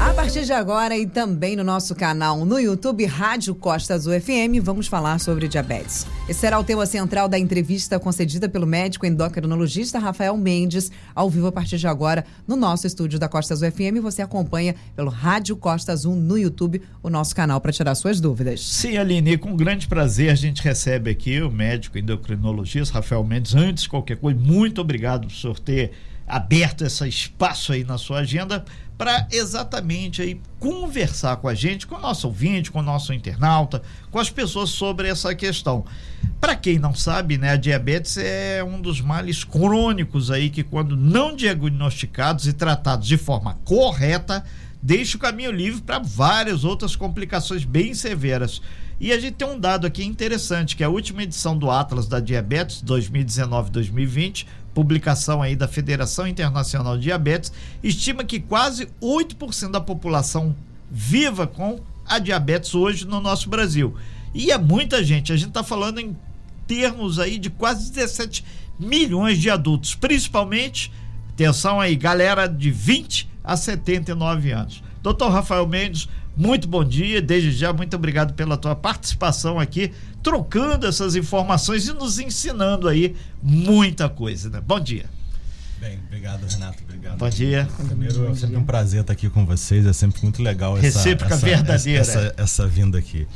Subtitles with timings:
[0.00, 4.58] A partir de agora e também no nosso canal no YouTube Rádio Costa Azul FM,
[4.62, 6.06] vamos falar sobre diabetes.
[6.26, 11.48] Esse será o tema central da entrevista concedida pelo médico endocrinologista Rafael Mendes, ao vivo
[11.48, 14.00] a partir de agora no nosso estúdio da Costa Azul FM.
[14.00, 18.66] Você acompanha pelo Rádio Costa Azul no YouTube, o nosso canal para tirar suas dúvidas.
[18.66, 23.54] Sim, Aline, com grande prazer a gente recebe aqui o médico endocrinologista Rafael Mendes.
[23.54, 25.92] Antes de qualquer coisa, muito obrigado por ter
[26.26, 28.64] aberto esse espaço aí na sua agenda
[29.00, 33.80] para exatamente aí conversar com a gente, com o nosso ouvinte, com o nosso internauta,
[34.10, 35.86] com as pessoas sobre essa questão.
[36.38, 40.98] Para quem não sabe, né, a diabetes é um dos males crônicos aí que quando
[40.98, 44.44] não diagnosticados e tratados de forma correta,
[44.82, 48.60] deixa o caminho livre para várias outras complicações bem severas.
[49.00, 52.06] E a gente tem um dado aqui interessante, que é a última edição do Atlas
[52.06, 57.52] da Diabetes 2019-2020 publicação aí da Federação Internacional de Diabetes,
[57.82, 60.54] estima que quase 8% da população
[60.90, 63.94] viva com a diabetes hoje no nosso Brasil.
[64.34, 66.16] E é muita gente, a gente está falando em
[66.66, 68.44] termos aí de quase 17
[68.78, 70.92] milhões de adultos, principalmente,
[71.30, 74.82] atenção aí, galera de 20 a 79 anos.
[75.02, 79.92] Doutor Rafael Mendes, muito bom dia, desde já, muito obrigado pela tua participação aqui,
[80.22, 84.60] trocando essas informações e nos ensinando aí muita coisa, né?
[84.60, 85.06] Bom dia.
[85.80, 86.82] Bem, obrigado, Renato.
[86.84, 87.16] Obrigado.
[87.16, 87.66] Bom dia.
[87.86, 89.86] Primeiro, é sempre um prazer estar aqui com vocês.
[89.86, 92.00] É sempre muito legal essa, Recíproca essa, verdadeira.
[92.00, 93.26] Essa, essa, vinda aqui.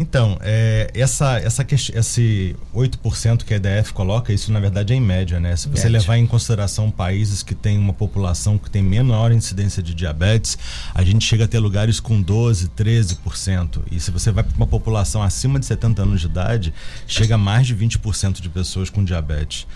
[0.00, 5.00] Então, é, essa, essa, esse 8% que a EDF coloca, isso na verdade é em
[5.00, 5.54] média, né?
[5.54, 6.00] Se você média.
[6.00, 10.56] levar em consideração países que têm uma população que tem menor incidência de diabetes,
[10.94, 13.82] a gente chega a ter lugares com 12%, 13%.
[13.92, 16.72] E se você vai para uma população acima de 70 anos de idade,
[17.06, 19.66] chega a mais de 20% de pessoas com diabetes.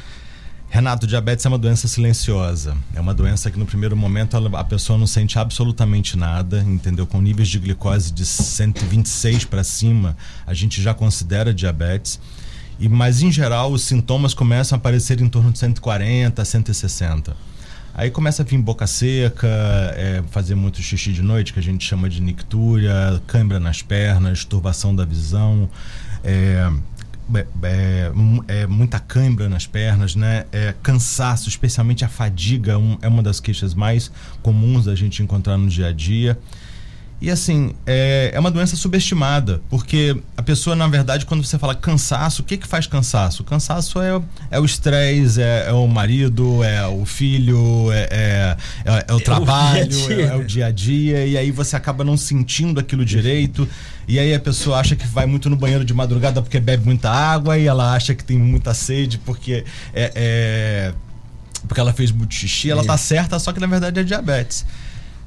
[0.74, 2.76] Renato, diabetes é uma doença silenciosa.
[2.96, 7.06] É uma doença que no primeiro momento a pessoa não sente absolutamente nada, entendeu?
[7.06, 12.18] Com níveis de glicose de 126 para cima, a gente já considera diabetes.
[12.80, 17.36] E mas em geral os sintomas começam a aparecer em torno de 140 160.
[17.94, 21.86] Aí começa a vir boca seca, é, fazer muito xixi de noite, que a gente
[21.86, 25.70] chama de nictúria, câimbra nas pernas, turbação da visão,
[26.24, 26.68] é,
[27.62, 28.12] é,
[28.48, 30.44] é, muita cãibra nas pernas, né?
[30.52, 34.10] É, cansaço, especialmente a fadiga, um, é uma das queixas mais
[34.42, 36.38] comuns da gente encontrar no dia a dia.
[37.20, 41.74] E assim, é, é uma doença subestimada, porque a pessoa, na verdade, quando você fala
[41.74, 43.42] cansaço, o que que faz cansaço?
[43.42, 44.20] O cansaço é,
[44.50, 49.20] é o estresse, é, é, o marido, é o filho, é, é, é, é o
[49.20, 53.66] trabalho, o é, o dia a dia, e aí você acaba não sentindo aquilo direito.
[54.06, 57.10] E aí a pessoa acha que vai muito no banheiro de madrugada porque bebe muita
[57.10, 59.64] água, e ela acha que tem muita sede porque
[59.94, 60.94] é, é
[61.66, 64.66] porque ela fez muito xixi, ela tá certa, só que na verdade é diabetes.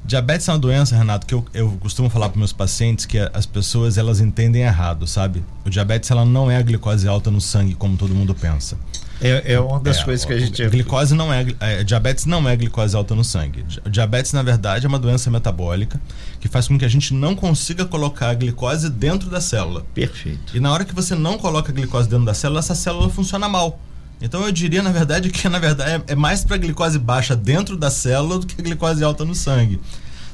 [0.04, 3.44] Diabetes é uma doença, Renato, que eu, eu costumo falar para meus pacientes que as
[3.44, 5.44] pessoas elas entendem errado, sabe?
[5.64, 8.78] O diabetes ela não é a glicose alta no sangue como todo mundo pensa.
[9.20, 10.66] É, é uma das é, coisas que a gente.
[10.68, 13.64] Glicose não é, é, Diabetes não é glicose alta no sangue.
[13.90, 16.00] Diabetes, na verdade, é uma doença metabólica
[16.40, 19.84] que faz com que a gente não consiga colocar a glicose dentro da célula.
[19.92, 20.56] Perfeito.
[20.56, 23.48] E na hora que você não coloca a glicose dentro da célula, essa célula funciona
[23.48, 23.80] mal.
[24.20, 27.76] Então eu diria, na verdade, que na verdade é, é mais para glicose baixa dentro
[27.76, 29.80] da célula do que a glicose alta no sangue.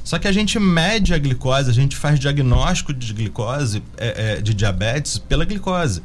[0.03, 4.41] Só que a gente mede a glicose, a gente faz diagnóstico de glicose, é, é,
[4.41, 6.03] de diabetes, pela glicose.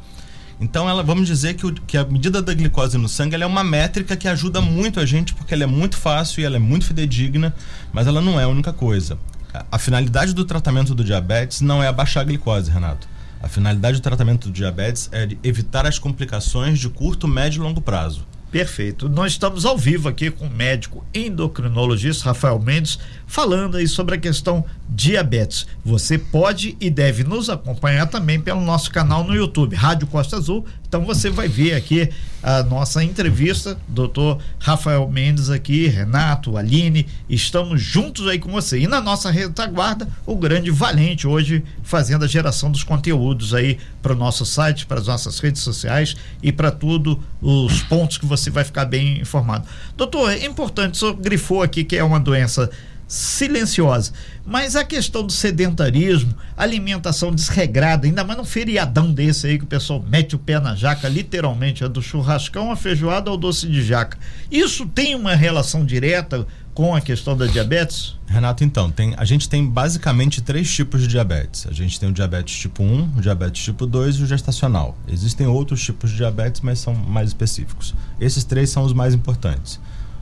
[0.59, 3.63] Então, ela, vamos dizer que, o, que a medida da glicose no sangue é uma
[3.63, 6.85] métrica que ajuda muito a gente, porque ela é muito fácil e ela é muito
[6.85, 7.53] fidedigna,
[7.93, 9.19] mas ela não é a única coisa.
[9.53, 13.07] A, a finalidade do tratamento do diabetes não é abaixar a glicose, Renato.
[13.41, 17.81] A finalidade do tratamento do diabetes é evitar as complicações de curto, médio e longo
[17.81, 18.25] prazo.
[18.51, 19.07] Perfeito.
[19.07, 24.17] Nós estamos ao vivo aqui com o médico endocrinologista Rafael Mendes, falando aí sobre a
[24.17, 25.65] questão diabetes.
[25.85, 30.65] Você pode e deve nos acompanhar também pelo nosso canal no YouTube, Rádio Costa Azul.
[30.91, 32.09] Então você vai ver aqui
[32.43, 38.77] a nossa entrevista, doutor Rafael Mendes aqui, Renato, Aline, estamos juntos aí com você.
[38.77, 44.11] E na nossa retaguarda, o grande Valente hoje fazendo a geração dos conteúdos aí para
[44.11, 48.49] o nosso site, para as nossas redes sociais e para tudo os pontos que você
[48.49, 49.65] vai ficar bem informado.
[49.95, 52.69] Doutor, é importante, o senhor grifou aqui que é uma doença
[53.11, 54.13] silenciosa.
[54.45, 59.67] Mas a questão do sedentarismo, alimentação desregrada, ainda mais num feriadão desse aí que o
[59.67, 63.83] pessoal mete o pé na jaca, literalmente, é do churrascão, a feijoada ou doce de
[63.83, 64.17] jaca.
[64.49, 68.15] Isso tem uma relação direta com a questão da diabetes?
[68.27, 71.67] Renato, então, tem, a gente tem basicamente três tipos de diabetes.
[71.67, 74.97] A gente tem o diabetes tipo 1, o diabetes tipo 2 e o gestacional.
[75.05, 77.93] Existem outros tipos de diabetes, mas são mais específicos.
[78.21, 79.81] Esses três são os mais importantes.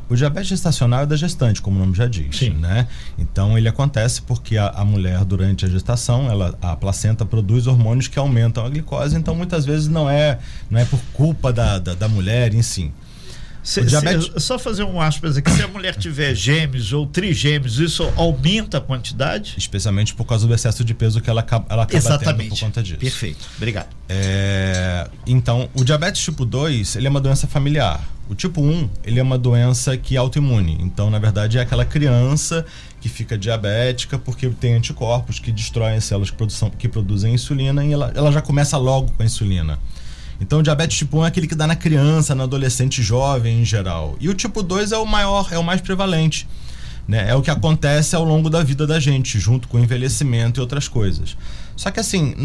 [0.10, 2.52] O diabetes gestacional é da gestante, como o nome já diz, Sim.
[2.52, 2.88] né?
[3.18, 8.08] Então ele acontece porque a, a, mulher durante a gestação, ela, a placenta produz hormônios
[8.08, 10.40] que aumentam a glicose, então muitas vezes não é,
[10.70, 12.92] não é por culpa da, da, da mulher em si.
[13.64, 14.32] Se, diabetes...
[14.34, 18.78] se, só fazer um aspas aqui, se a mulher tiver gêmeos ou trigêmeos, isso aumenta
[18.78, 19.56] a quantidade?
[19.58, 22.50] Especialmente por causa do excesso de peso que ela, ela acaba Exatamente.
[22.50, 23.00] tendo por conta disso.
[23.00, 23.90] Perfeito, obrigado.
[24.08, 28.02] É, então, o diabetes tipo 2, ele é uma doença familiar.
[28.30, 30.78] O tipo 1, ele é uma doença que é autoimune.
[30.82, 32.64] Então, na verdade, é aquela criança
[33.02, 37.84] que fica diabética porque tem anticorpos que destroem as células que, produção, que produzem insulina
[37.84, 39.80] e ela, ela já começa logo com a insulina.
[40.40, 43.66] Então, o diabetes tipo 1 é aquele que dá na criança, no adolescente jovem em
[43.66, 44.16] geral.
[44.20, 46.48] E o tipo 2 é o maior, é o mais prevalente.
[47.08, 47.28] Né?
[47.28, 50.62] É o que acontece ao longo da vida da gente, junto com o envelhecimento e
[50.62, 51.36] outras coisas.
[51.76, 52.36] Só que assim,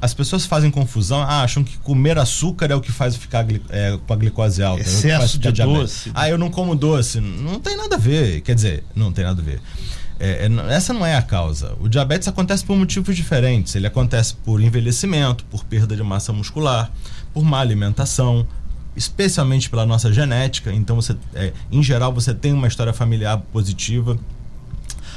[0.00, 3.98] as pessoas fazem confusão, ah, acham que comer açúcar é o que faz ficar é,
[4.06, 4.80] com a glicose alta.
[4.82, 6.10] Excesso é de doce.
[6.14, 7.20] Ah, eu não como doce.
[7.20, 8.40] Não tem nada a ver.
[8.40, 9.60] Quer dizer, não tem nada a ver.
[10.18, 11.76] É, é essa não é a causa.
[11.80, 13.74] O diabetes acontece por motivos diferentes.
[13.74, 16.90] Ele acontece por envelhecimento, por perda de massa muscular,
[17.32, 18.46] por má alimentação,
[18.96, 20.72] especialmente pela nossa genética.
[20.72, 24.18] Então, você, é, em geral, você tem uma história familiar positiva.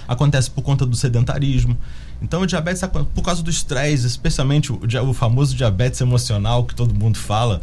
[0.08, 1.78] Acontece por conta do sedentarismo.
[2.22, 2.82] Então, o diabetes,
[3.16, 4.80] por causa do estresse, especialmente o,
[5.10, 7.62] o famoso diabetes emocional que todo mundo fala.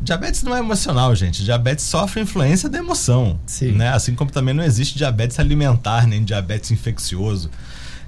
[0.00, 1.42] Diabetes não é emocional, gente.
[1.42, 3.38] Diabetes sofre influência da emoção.
[3.46, 3.72] Sim.
[3.72, 3.88] Né?
[3.88, 7.50] Assim como também não existe diabetes alimentar, nem diabetes infeccioso.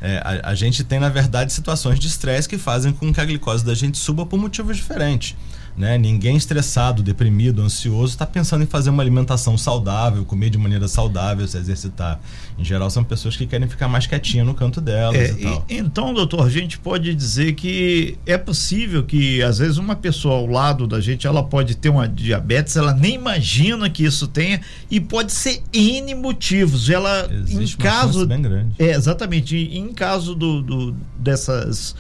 [0.01, 3.25] É, a, a, gente tem, na verdade, situações de estresse que fazem com que a
[3.25, 5.35] glicose da gente suba por motivos diferentes.
[5.79, 5.97] Né?
[5.97, 11.47] Ninguém estressado, deprimido, ansioso está pensando em fazer uma alimentação saudável, comer de maneira saudável,
[11.47, 12.21] se exercitar.
[12.59, 15.65] Em geral, são pessoas que querem ficar mais quietinhas no canto delas é, e tal.
[15.69, 20.35] E, então, doutor, a gente pode dizer que é possível que, às vezes, uma pessoa
[20.35, 24.61] ao lado da gente, ela pode ter uma diabetes, ela nem imagina que isso tenha
[24.91, 26.91] e pode ser N motivos.
[26.91, 28.27] Ela, Existe em caso.
[28.27, 28.75] Bem grande.
[28.81, 29.57] É, exatamente.
[29.57, 31.95] Em caso do, do dessas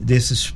[0.00, 0.54] desses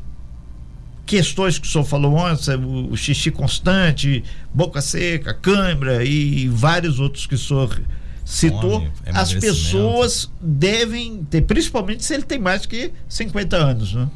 [1.13, 4.25] questões que o senhor falou antes, é o, xixi constante,
[4.55, 7.83] boca seca, câimbra e vários outros que o senhor
[8.25, 14.09] citou, Fome, as pessoas devem ter, principalmente se ele tem mais que 50 anos, né?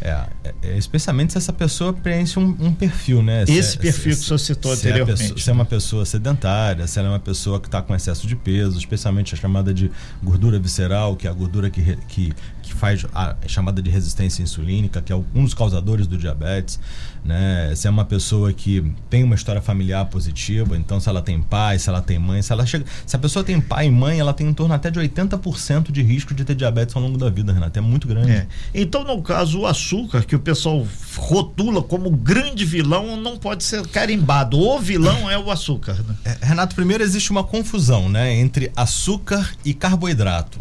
[0.00, 0.10] É,
[0.44, 3.44] é, é, especialmente se essa pessoa preenche um, um perfil, né?
[3.44, 5.20] Esse se, perfil se, que o senhor citou se anteriormente.
[5.20, 7.94] É pessoa, se é uma pessoa sedentária, se ela é uma pessoa que está com
[7.94, 9.90] excesso de peso, especialmente a chamada de
[10.22, 12.32] gordura visceral, que é a gordura que, que,
[12.62, 16.78] que faz a chamada de resistência insulínica, que é um dos causadores do diabetes
[17.26, 17.72] né?
[17.74, 21.78] Se é uma pessoa que tem uma história familiar positiva, então se ela tem pai,
[21.78, 24.32] se ela tem mãe, se ela chega, se a pessoa tem pai e mãe, ela
[24.32, 27.52] tem em torno até de 80% de risco de ter diabetes ao longo da vida,
[27.52, 28.30] Renato, é muito grande.
[28.30, 28.46] É.
[28.74, 30.86] Então, no caso, o açúcar que o pessoal
[31.16, 34.58] rotula como grande vilão não pode ser carimbado.
[34.58, 36.14] O vilão é o açúcar, né?
[36.24, 40.60] é, Renato, primeiro existe uma confusão, né, entre açúcar e carboidrato.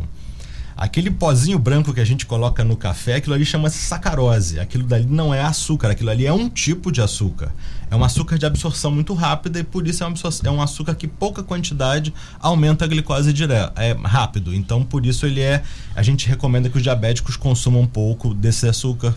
[0.77, 4.59] Aquele pozinho branco que a gente coloca no café, aquilo ali chama-se sacarose.
[4.59, 7.53] Aquilo dali não é açúcar, aquilo ali é um tipo de açúcar.
[7.89, 10.07] É um açúcar de absorção muito rápida e por isso é,
[10.43, 14.53] é um açúcar que pouca quantidade aumenta a glicose direto, é rápido.
[14.53, 15.63] Então por isso ele é,
[15.95, 19.15] a gente recomenda que os diabéticos consumam um pouco desse açúcar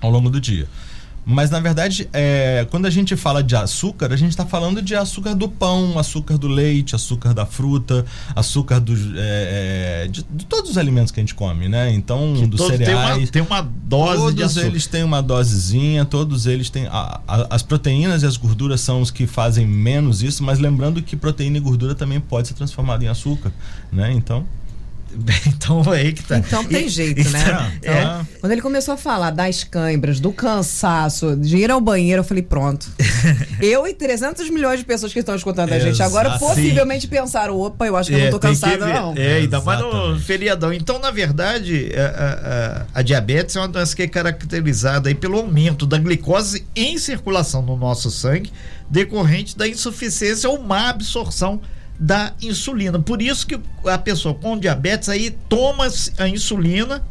[0.00, 0.68] ao longo do dia.
[1.30, 4.96] Mas na verdade, é, quando a gente fala de açúcar, a gente está falando de
[4.96, 8.82] açúcar do pão, açúcar do leite, açúcar da fruta, açúcar
[9.14, 11.92] é, é, de, de, todos os alimentos que a gente come, né?
[11.92, 13.28] Então, que dos cereais.
[13.28, 14.66] Tem uma, tem uma dose todos de açúcar.
[14.68, 16.86] eles têm uma dosezinha, todos eles têm.
[16.86, 21.02] A, a, as proteínas e as gorduras são os que fazem menos isso, mas lembrando
[21.02, 23.52] que proteína e gordura também pode ser transformada em açúcar,
[23.92, 24.10] né?
[24.12, 24.46] Então.
[25.46, 26.38] Então é aí que tá.
[26.38, 27.72] Então tem e, jeito, né?
[27.78, 28.26] Então, é.
[28.40, 32.42] Quando ele começou a falar das câimbras, do cansaço, de ir ao banheiro, eu falei,
[32.42, 32.90] pronto.
[33.60, 37.08] eu e 300 milhões de pessoas que estão escutando a gente agora possivelmente Sim.
[37.08, 39.14] pensaram, opa, eu acho que é, eu não tô cansada não.
[39.16, 40.72] É, ainda mais no feriadão.
[40.72, 45.38] Então, na verdade, a, a, a, diabetes é uma doença que é caracterizada aí pelo
[45.38, 48.52] aumento da glicose em circulação no nosso sangue,
[48.88, 51.60] decorrente da insuficiência ou má absorção
[51.98, 52.98] da insulina.
[52.98, 55.88] Por isso que a pessoa com diabetes aí toma
[56.18, 57.02] a insulina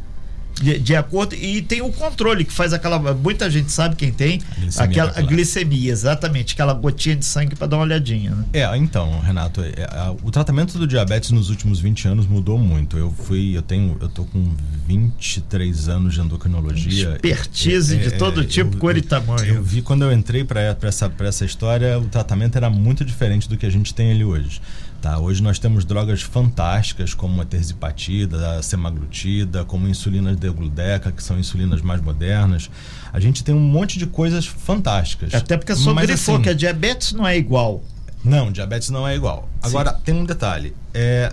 [0.60, 4.40] de, de, acordo e tem o controle que faz aquela muita gente sabe quem tem
[4.56, 8.44] a glicemia, aquela a glicemia exatamente aquela gotinha de sangue para dar uma olhadinha né?
[8.52, 12.96] é então Renato é, é, o tratamento do diabetes nos últimos 20 anos mudou muito.
[12.96, 14.52] Eu fui eu tenho eu tô com
[14.86, 17.12] 23 anos de endocrinologia.
[17.14, 19.54] Expertise é, de todo tipo eu, cor e tamanho.
[19.56, 23.48] eu vi quando eu entrei para essa para essa história o tratamento era muito diferente
[23.48, 24.60] do que a gente tem ali hoje
[25.00, 31.22] Tá, hoje nós temos drogas fantásticas como a terzipatida, a semaglutida, como insulinas degludeca, que
[31.22, 32.68] são insulinas mais modernas.
[33.12, 35.32] A gente tem um monte de coisas fantásticas.
[35.32, 37.82] Até porque só grifou assim, que a diabetes não é igual.
[38.24, 39.48] Não, diabetes não é igual.
[39.62, 39.96] Agora, Sim.
[40.04, 40.74] tem um detalhe.
[40.92, 41.32] É,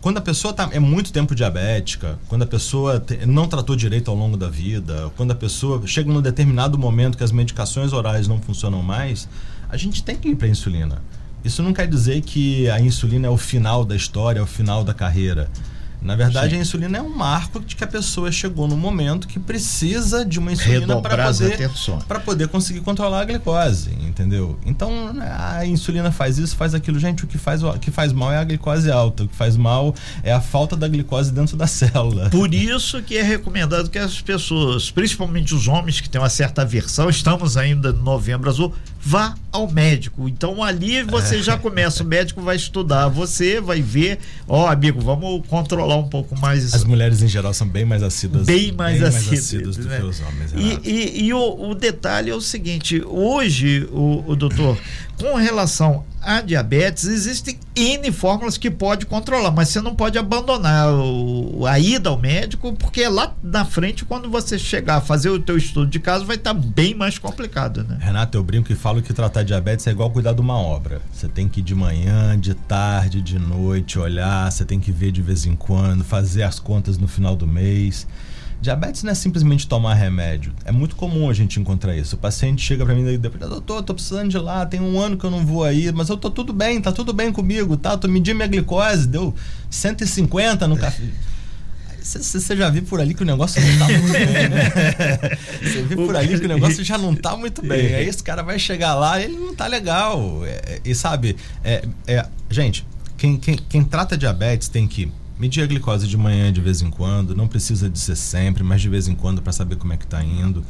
[0.00, 4.08] quando a pessoa tá, é muito tempo diabética, quando a pessoa te, não tratou direito
[4.08, 8.28] ao longo da vida, quando a pessoa chega num determinado momento que as medicações orais
[8.28, 9.28] não funcionam mais,
[9.68, 11.02] a gente tem que ir para insulina.
[11.46, 14.82] Isso não quer dizer que a insulina é o final da história, é o final
[14.82, 15.48] da carreira.
[16.02, 16.58] Na verdade, Sim.
[16.58, 20.38] a insulina é um marco de que a pessoa chegou no momento que precisa de
[20.38, 21.70] uma insulina para poder,
[22.24, 24.58] poder conseguir controlar a glicose, entendeu?
[24.64, 26.98] Então, a insulina faz isso, faz aquilo.
[26.98, 29.56] Gente, o que faz, o que faz mal é a glicose alta, o que faz
[29.56, 32.30] mal é a falta da glicose dentro da célula.
[32.30, 36.62] Por isso que é recomendado que as pessoas, principalmente os homens que têm uma certa
[36.62, 38.72] aversão, estamos ainda no novembro azul,
[39.06, 40.28] vá ao médico.
[40.28, 45.00] Então ali você já começa, o médico vai estudar, você vai ver, ó, oh, amigo,
[45.00, 46.74] vamos controlar um pouco mais isso.
[46.74, 48.46] As mulheres em geral são bem mais assíduas.
[48.46, 49.98] Bem mais, bem assíduas, mais assíduas né?
[49.98, 50.52] do que os homens.
[50.56, 54.76] E, e, e o, o, detalhe é o seguinte: hoje, o, o doutor,
[55.18, 60.92] com relação a diabetes, existem N fórmulas que pode controlar, mas você não pode abandonar
[60.92, 65.38] o, a ida ao médico, porque lá na frente, quando você chegar a fazer o
[65.38, 67.96] teu estudo de caso, vai estar tá bem mais complicado, né?
[68.00, 71.00] Renato, eu brinco e falo que tratar diabetes é igual cuidar de uma obra.
[71.12, 75.12] Você tem que ir de manhã, de tarde, de noite, olhar, você tem que ver
[75.12, 78.06] de vez em quando, fazer as contas no final do mês.
[78.60, 80.52] Diabetes não é simplesmente tomar remédio.
[80.64, 82.16] É muito comum a gente encontrar isso.
[82.16, 85.16] O paciente chega para mim e diz: Doutor, tô precisando de lá, tem um ano
[85.16, 87.96] que eu não vou aí, mas eu tô tudo bem, tá tudo bem comigo, tá?
[87.96, 89.34] tô medindo minha glicose, deu
[89.70, 91.04] 150 no café.
[92.02, 94.70] Você já viu por ali que o negócio não tá muito bem, né?
[95.60, 97.94] Você viu por ali que o negócio já não tá muito bem.
[97.94, 100.44] Aí esse cara vai chegar lá ele não tá legal.
[100.44, 102.86] É, e sabe, é, é, gente,
[103.16, 106.90] quem, quem, quem trata diabetes tem que Medir a glicose de manhã de vez em
[106.90, 109.96] quando, não precisa de ser sempre, mas de vez em quando para saber como é
[109.96, 110.64] que está indo.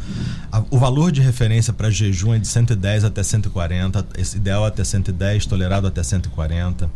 [0.50, 4.82] A, o valor de referência para jejum é de 110 até 140, esse ideal até
[4.82, 6.90] 110, tolerado até 140.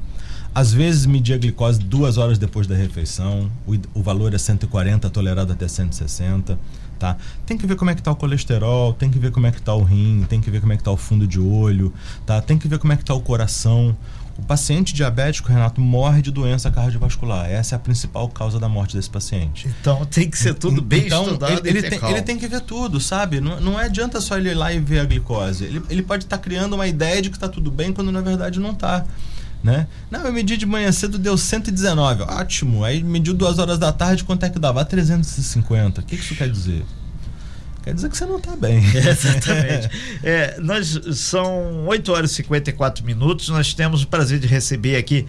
[0.53, 5.09] Às vezes medir a glicose duas horas depois da refeição, o, o valor é 140,
[5.09, 6.59] tolerado até 160.
[6.99, 7.17] Tá?
[7.47, 9.62] Tem que ver como é que tá o colesterol, tem que ver como é que
[9.62, 11.95] tá o rim, tem que ver como é que tá o fundo de olho,
[12.27, 12.43] tá?
[12.43, 13.97] Tem que ver como é que tá o coração.
[14.41, 17.49] O paciente diabético, Renato, morre de doença cardiovascular.
[17.51, 19.69] Essa é a principal causa da morte desse paciente.
[19.81, 21.67] Então tem que ser tudo bem então, estudado.
[21.67, 23.39] Ele, ele, tem, ele, tem, que ver tudo, sabe?
[23.39, 25.65] Não, não adianta só ele ir lá e ver a glicose.
[25.65, 28.23] Ele, ele pode estar tá criando uma ideia de que está tudo bem quando na
[28.23, 29.05] verdade não está.
[29.63, 29.87] Né?
[30.11, 32.23] Não, eu medi de manhã cedo, deu 119.
[32.23, 32.83] Ótimo.
[32.83, 34.83] Aí mediu duas horas da tarde, quanto é que dava?
[34.87, 36.01] 350.
[36.01, 36.83] O que, que isso quer dizer?
[37.83, 38.83] Quer dizer que você não está bem.
[38.95, 39.91] Exatamente.
[40.23, 43.49] É, nós são 8 horas e 54 minutos.
[43.49, 45.27] Nós temos o prazer de receber aqui,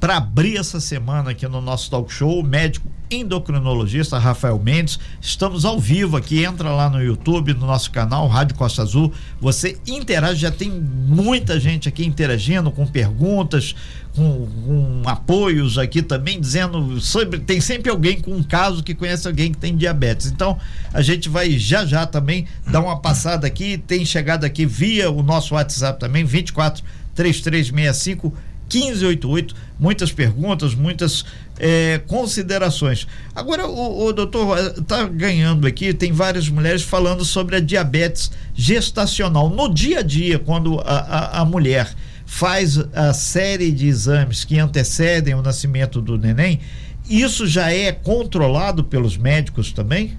[0.00, 4.98] para abrir essa semana aqui no nosso talk show, o médico endocrinologista Rafael Mendes.
[5.20, 9.12] Estamos ao vivo aqui, entra lá no YouTube, no nosso canal Rádio Costa Azul.
[9.40, 13.74] Você interage, já tem muita gente aqui interagindo com perguntas,
[14.14, 17.40] com, com apoios aqui também, dizendo sobre.
[17.40, 20.26] Tem sempre alguém com um caso que conhece alguém que tem diabetes.
[20.26, 20.58] Então,
[20.92, 23.78] a gente vai já já também dar uma passada aqui.
[23.78, 28.32] Tem chegado aqui via o nosso WhatsApp também, 24 3365
[28.72, 31.24] 1588, muitas perguntas, muitas
[31.58, 33.06] é, considerações.
[33.34, 39.48] Agora, o, o doutor está ganhando aqui, tem várias mulheres falando sobre a diabetes gestacional.
[39.48, 41.92] No dia a dia, quando a, a, a mulher
[42.26, 46.60] faz a série de exames que antecedem o nascimento do neném,
[47.08, 50.16] isso já é controlado pelos médicos também?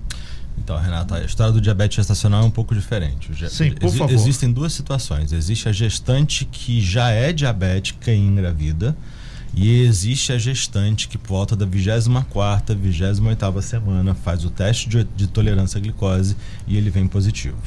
[0.69, 3.31] Então, Renata, a história do diabetes gestacional é um pouco diferente.
[3.49, 4.13] Sim, por favor.
[4.13, 5.33] Existem duas situações.
[5.33, 8.95] Existe a gestante que já é diabética e engravida,
[9.55, 15.03] e existe a gestante que por volta da 24ª, 28ª semana faz o teste de,
[15.15, 17.57] de tolerância à glicose e ele vem positivo.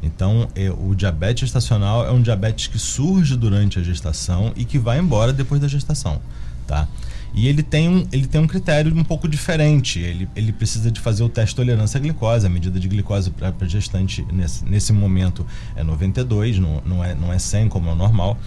[0.00, 4.78] Então, é, o diabetes gestacional é um diabetes que surge durante a gestação e que
[4.78, 6.22] vai embora depois da gestação,
[6.64, 6.86] tá?
[7.34, 9.98] E ele tem um, ele tem um critério um pouco diferente.
[9.98, 12.46] Ele, ele precisa de fazer o teste de tolerância à glicose.
[12.46, 17.32] A medida de glicose para gestante nesse, nesse momento é 92, não, não, é, não
[17.32, 18.38] é 100 como é o normal.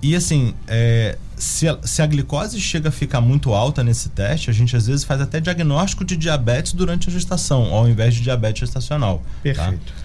[0.00, 4.50] E assim, é, se, a, se a glicose chega a ficar muito alta nesse teste,
[4.50, 8.20] a gente às vezes faz até diagnóstico de diabetes durante a gestação, ao invés de
[8.20, 9.18] diabetes gestacional.
[9.18, 9.24] Tá?
[9.42, 9.92] Perfeito.
[9.92, 10.03] Tá?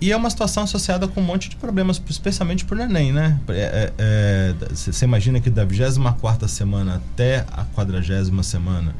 [0.00, 3.40] E é uma situação associada com um monte de problemas, especialmente para o neném, né?
[3.46, 8.94] Você é, é, imagina que da 24 semana até a 40 semana,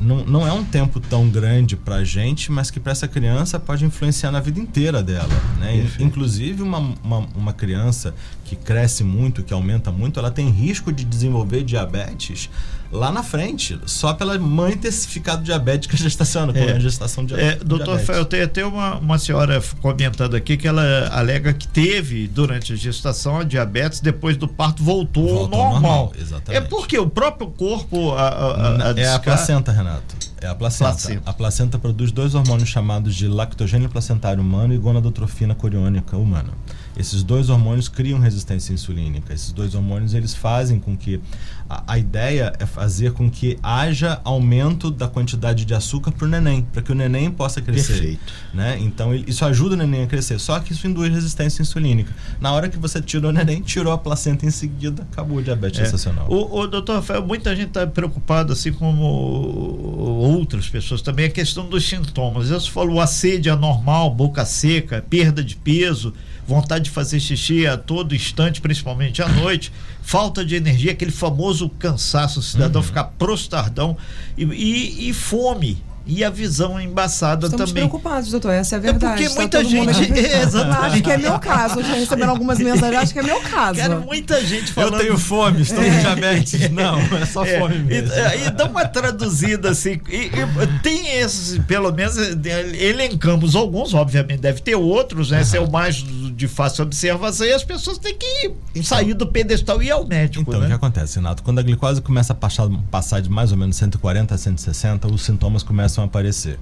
[0.00, 3.58] não, não é um tempo tão grande para a gente, mas que para essa criança
[3.58, 5.28] pode influenciar na vida inteira dela.
[5.58, 5.88] Né?
[6.00, 8.14] Inclusive, uma, uma, uma, criança
[8.44, 12.50] que cresce muito, que aumenta muito, ela tem risco de desenvolver diabetes
[12.90, 17.34] lá na frente, só pela mãe ter ficado diabética gestacional, é, com a gestação de
[17.34, 22.28] é, Doutor Fel, tem até uma, uma senhora comentando aqui que ela alega que teve
[22.28, 25.72] durante a gestação a diabetes, depois do parto voltou, voltou normal.
[25.72, 26.12] normal.
[26.18, 26.64] Exatamente.
[26.64, 28.12] É porque o próprio corpo.
[28.12, 30.16] A, a, a, é a placenta, Renato.
[30.40, 30.90] É a placenta.
[30.90, 31.30] placenta.
[31.30, 36.52] A placenta produz dois hormônios chamados de lactogênio placentário humano e gonadotrofina coriônica humana.
[36.96, 39.32] Esses dois hormônios criam resistência insulínica.
[39.32, 41.20] Esses dois hormônios eles fazem com que
[41.68, 46.28] a, a ideia é fazer com que haja aumento da quantidade de açúcar para o
[46.28, 47.94] neném, para que o neném possa crescer.
[47.94, 48.32] Perfeito.
[48.54, 48.78] Né?
[48.80, 50.38] Então isso ajuda o neném a crescer.
[50.38, 52.12] Só que isso induz resistência insulínica.
[52.40, 55.80] Na hora que você tirou o neném, tirou a placenta em seguida, acabou o diabetes
[55.80, 55.82] é.
[55.84, 56.26] gestacional.
[56.28, 61.68] O, o doutor Rafael, muita gente está preocupada, assim como outras pessoas também, a questão
[61.68, 62.48] dos sintomas.
[62.48, 66.12] Você falou a sede anormal, boca seca, perda de peso
[66.46, 71.55] vontade de fazer xixi a todo instante, principalmente à noite, falta de energia, aquele famoso
[71.78, 72.86] cansaço, o cidadão uhum.
[72.86, 73.96] ficar prostardão
[74.36, 77.84] e, e, e fome e a visão embaçada Estamos também.
[77.84, 79.24] Estamos preocupados, doutor, essa é a verdade.
[79.24, 80.12] É porque muita gente.
[80.16, 80.84] Exatamente.
[80.84, 81.82] Acho que é meu caso.
[81.82, 83.80] Já receberam algumas mensagens, acho que é meu caso.
[83.80, 84.94] Cara, muita gente falando.
[84.94, 85.90] Eu tenho fome, estou é.
[85.90, 86.70] com diabetes.
[86.70, 87.58] Não, é só é.
[87.58, 88.12] fome mesmo.
[88.14, 90.00] E, e, dá uma traduzida assim.
[90.08, 95.38] E, e, tem esses, pelo menos, elencamos alguns, obviamente, deve ter outros, né?
[95.38, 95.42] Uhum.
[95.42, 96.04] Esse é o mais
[96.36, 100.06] de fácil observação e as pessoas têm que então, sair do pedestal e ir ao
[100.06, 100.44] médico.
[100.46, 100.66] Então, né?
[100.66, 101.42] o que acontece, Renato?
[101.42, 105.24] Quando a glicose começa a passar, passar de mais ou menos 140 a 160, os
[105.24, 106.58] sintomas começam a aparecer.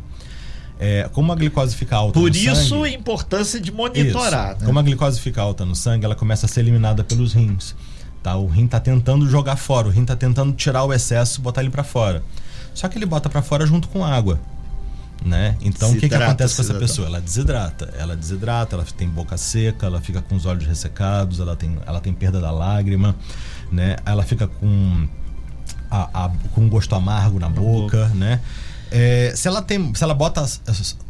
[0.78, 4.56] É, como a glicose fica alta Por isso sangue, a importância de monitorar.
[4.60, 4.64] Né?
[4.64, 7.74] Como a glicose fica alta no sangue, ela começa a ser eliminada pelos rins.
[8.22, 8.36] Tá?
[8.36, 11.62] O rim está tentando jogar fora, o rim está tentando tirar o excesso e botar
[11.62, 12.22] ele para fora.
[12.72, 14.38] Só que ele bota para fora junto com água
[15.24, 15.56] né?
[15.60, 17.08] Então o que, que acontece com essa pessoa?
[17.08, 21.56] Ela desidrata, ela desidrata, ela tem boca seca, ela fica com os olhos ressecados, ela
[21.56, 23.14] tem, ela tem perda da lágrima,
[23.70, 23.96] né?
[24.04, 25.08] Ela fica com
[25.90, 28.40] a, a com um gosto amargo na, na boca, boca, né?
[28.90, 30.44] É, se ela tem, se ela bota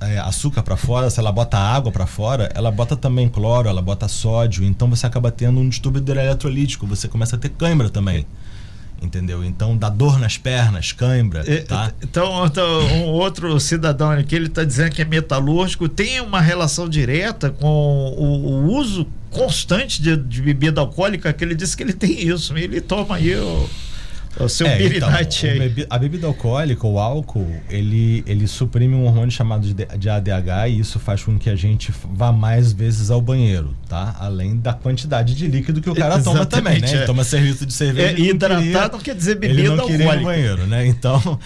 [0.01, 3.83] é, açúcar para fora, se ela bota água para fora, ela bota também cloro, ela
[3.83, 8.27] bota sódio, então você acaba tendo um distúrbio eletrolítico, você começa a ter cãibra também
[9.01, 9.45] entendeu?
[9.45, 11.93] Então dá dor nas pernas, cãibra, tá?
[12.03, 16.89] Então, então um outro cidadão aqui ele está dizendo que é metalúrgico tem uma relação
[16.89, 17.67] direta com
[18.17, 22.57] o, o uso constante de, de, bebida alcoólica que ele disse que ele tem isso,
[22.57, 23.69] ele toma aí o
[24.39, 29.31] o seu é, então, o a bebida alcoólica, o álcool, ele, ele suprime um hormônio
[29.31, 33.75] chamado de, ADH e isso faz com que a gente vá mais vezes ao banheiro,
[33.89, 34.17] tá?
[34.19, 36.89] Além da quantidade de líquido que o cara Exatamente, toma também, né?
[36.89, 36.97] É.
[36.97, 38.17] Ele toma serviço de cerveja.
[38.17, 40.15] É, hidratado quer dizer bebida ele não alcoólica.
[40.15, 40.87] Ir banheiro, né?
[40.87, 41.39] Então,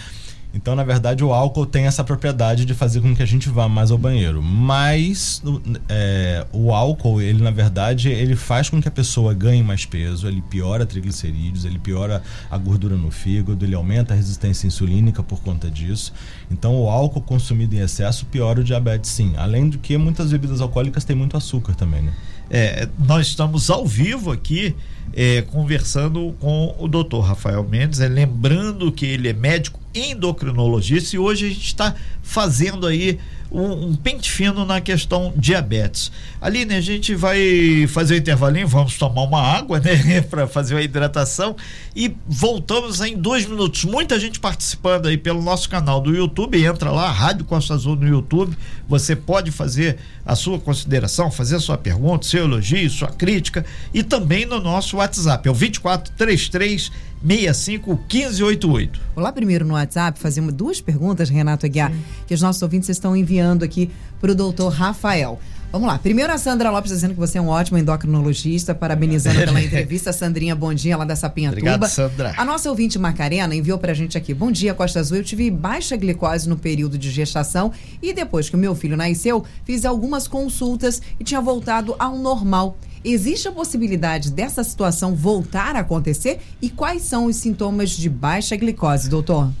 [0.51, 3.69] então, na verdade, o álcool tem essa propriedade de fazer com que a gente vá
[3.69, 4.41] mais ao banheiro.
[4.41, 5.43] Mas
[5.87, 10.27] é, o álcool, ele na verdade, ele faz com que a pessoa ganhe mais peso,
[10.27, 15.39] ele piora triglicerídeos, ele piora a gordura no fígado, ele aumenta a resistência insulínica por
[15.41, 16.11] conta disso.
[16.49, 19.33] Então, o álcool consumido em excesso piora o diabetes, sim.
[19.37, 22.13] Além do que muitas bebidas alcoólicas têm muito açúcar também, né?
[22.51, 24.75] É, nós estamos ao vivo aqui
[25.13, 31.19] é, conversando com o doutor Rafael Mendes, é, lembrando que ele é médico endocrinologista e
[31.19, 33.19] hoje a gente está fazendo aí
[33.51, 36.11] um, um, pente fino na questão diabetes.
[36.39, 40.81] Aline, a gente vai fazer o intervalinho, vamos tomar uma água, né, para fazer a
[40.81, 41.55] hidratação
[41.95, 43.85] e voltamos em dois minutos.
[43.85, 48.07] Muita gente participando aí pelo nosso canal do YouTube, entra lá, Rádio Costa Azul no
[48.07, 48.55] YouTube,
[48.87, 54.03] você pode fazer a sua consideração, fazer a sua pergunta, seu elogio, sua crítica e
[54.03, 59.01] também no nosso WhatsApp, é o 2433 65 1588.
[59.13, 62.01] Vou lá primeiro no WhatsApp fazer uma, duas perguntas, Renato Aguiar, Sim.
[62.27, 65.39] que os nossos ouvintes estão enviando aqui para o doutor Rafael.
[65.71, 65.99] Vamos lá.
[65.99, 70.11] Primeiro a Sandra Lopes dizendo que você é um ótimo endocrinologista, parabenizando pela entrevista.
[70.11, 71.59] Sandrinha, bom dia lá da Sapinhatuba.
[71.59, 72.33] Obrigado, Sandra.
[72.35, 74.33] A nossa ouvinte Macarena enviou pra gente aqui.
[74.33, 75.17] Bom dia, Costa Azul.
[75.17, 77.71] Eu tive baixa glicose no período de gestação
[78.01, 82.75] e depois que o meu filho nasceu, fiz algumas consultas e tinha voltado ao normal.
[83.05, 86.39] Existe a possibilidade dessa situação voltar a acontecer?
[86.59, 89.51] E quais são os sintomas de baixa glicose, doutor?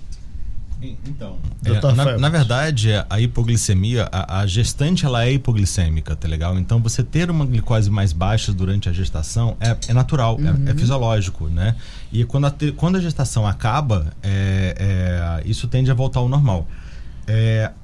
[1.61, 6.57] Então, é, na, na, verdade, a hipoglicemia, a, a, gestante ela é hipoglicêmica, tá legal?
[6.57, 10.45] Então, você ter uma glicose mais baixa durante a gestação é, é natural, uhum.
[10.45, 10.77] é, é, uhum.
[10.77, 11.75] fisiológico, né?
[12.13, 16.65] E quando a, quando a gestação acaba, é, é, isso tende a voltar ao normal.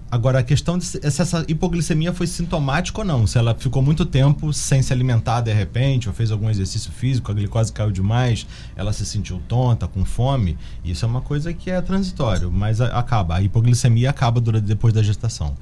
[0.10, 3.26] Agora, a questão de se essa hipoglicemia foi sintomática ou não.
[3.26, 7.32] Se ela ficou muito tempo sem se alimentar de repente, ou fez algum exercício físico,
[7.32, 11.70] a glicose caiu demais, ela se sentiu tonta, com fome, isso é uma coisa que
[11.70, 13.36] é transitório, mas acaba.
[13.36, 15.56] A hipoglicemia acaba durante, depois da gestação.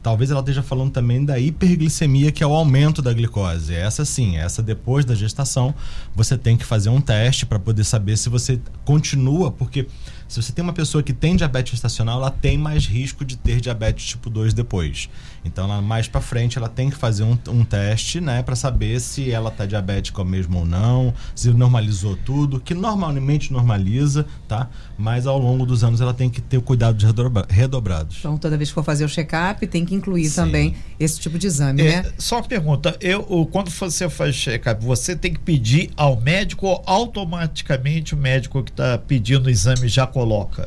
[0.00, 3.74] Talvez ela esteja falando também da hiperglicemia, que é o aumento da glicose.
[3.74, 5.74] Essa sim, essa depois da gestação,
[6.14, 9.88] você tem que fazer um teste para poder saber se você continua, porque
[10.28, 13.60] se você tem uma pessoa que tem diabetes gestacional, ela tem mais risco de ter
[13.60, 15.08] diabetes tipo 2 depois.
[15.44, 19.00] Então, ela, mais para frente, ela tem que fazer um, um teste, né, para saber
[19.00, 24.68] se ela tá diabética mesmo ou não, se normalizou tudo, que normalmente normaliza, tá?
[24.98, 27.06] Mas ao longo dos anos ela tem que ter o cuidado de
[27.48, 28.16] redobrados.
[28.18, 30.34] Então, toda vez que for fazer o check-up, tem que incluir Sim.
[30.34, 32.12] também esse tipo de exame, é, né?
[32.18, 36.82] Só uma pergunta, eu, quando você faz check-up, você tem que pedir ao médico ou
[36.84, 40.66] automaticamente o médico que está pedindo o exame já coloca?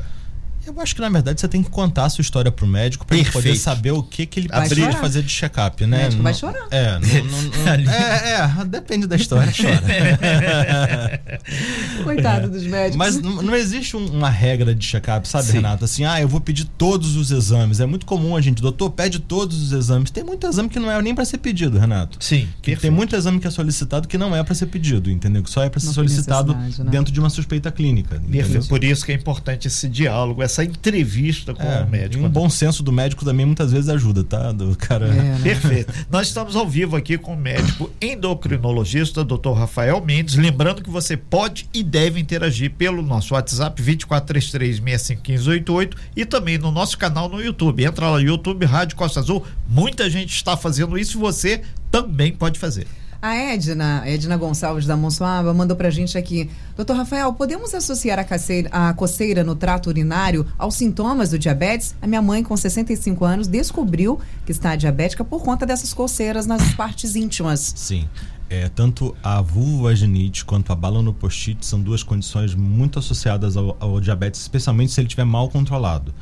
[0.74, 3.16] Eu acho que na verdade você tem que contar a sua história pro médico para
[3.16, 5.98] ele poder saber o que, que ele precisa fazer de check-up, né?
[5.98, 6.66] O médico vai chorar.
[6.70, 9.82] É, não, não, é, é, depende da história, chora.
[12.04, 12.96] Coitado dos médicos.
[12.96, 15.54] Mas não, existe uma regra de check-up, sabe, Sim.
[15.54, 15.84] Renato?
[15.84, 17.80] Assim, ah, eu vou pedir todos os exames.
[17.80, 20.10] É muito comum a gente, doutor, pede todos os exames.
[20.10, 22.18] Tem muito exame que não é nem para ser pedido, Renato.
[22.20, 22.48] Sim.
[22.62, 25.42] Que tem muito exame que é solicitado que não é para ser pedido, entendeu?
[25.42, 26.70] Que só é para ser solicitado né?
[26.90, 28.20] dentro de uma suspeita clínica.
[28.68, 32.24] Por isso que é importante esse diálogo, essa essa entrevista com é, o médico.
[32.24, 34.52] Um bom senso do médico também muitas vezes ajuda, tá?
[34.52, 35.08] Do cara.
[35.08, 35.40] É, né?
[35.42, 35.92] Perfeito.
[36.10, 39.52] Nós estamos ao vivo aqui com o médico endocrinologista, Dr.
[39.54, 40.36] Rafael Mendes.
[40.36, 46.96] Lembrando que você pode e deve interagir pelo nosso WhatsApp 2433651588 e também no nosso
[46.96, 47.84] canal no YouTube.
[47.84, 49.44] Entra lá no YouTube Rádio Costa Azul.
[49.68, 52.86] Muita gente está fazendo isso e você também pode fazer.
[53.22, 56.50] A Edna, Edna Gonçalves da Monsoaba, mandou pra gente aqui.
[56.74, 61.94] Doutor Rafael, podemos associar a, caceira, a coceira no trato urinário aos sintomas do diabetes?
[62.02, 66.74] A minha mãe, com 65 anos, descobriu que está diabética por conta dessas coceiras nas
[66.74, 67.72] partes íntimas.
[67.76, 68.08] Sim.
[68.50, 74.40] É, tanto a vulvovaginite quanto a balanopostite são duas condições muito associadas ao, ao diabetes,
[74.40, 76.12] especialmente se ele estiver mal controlado.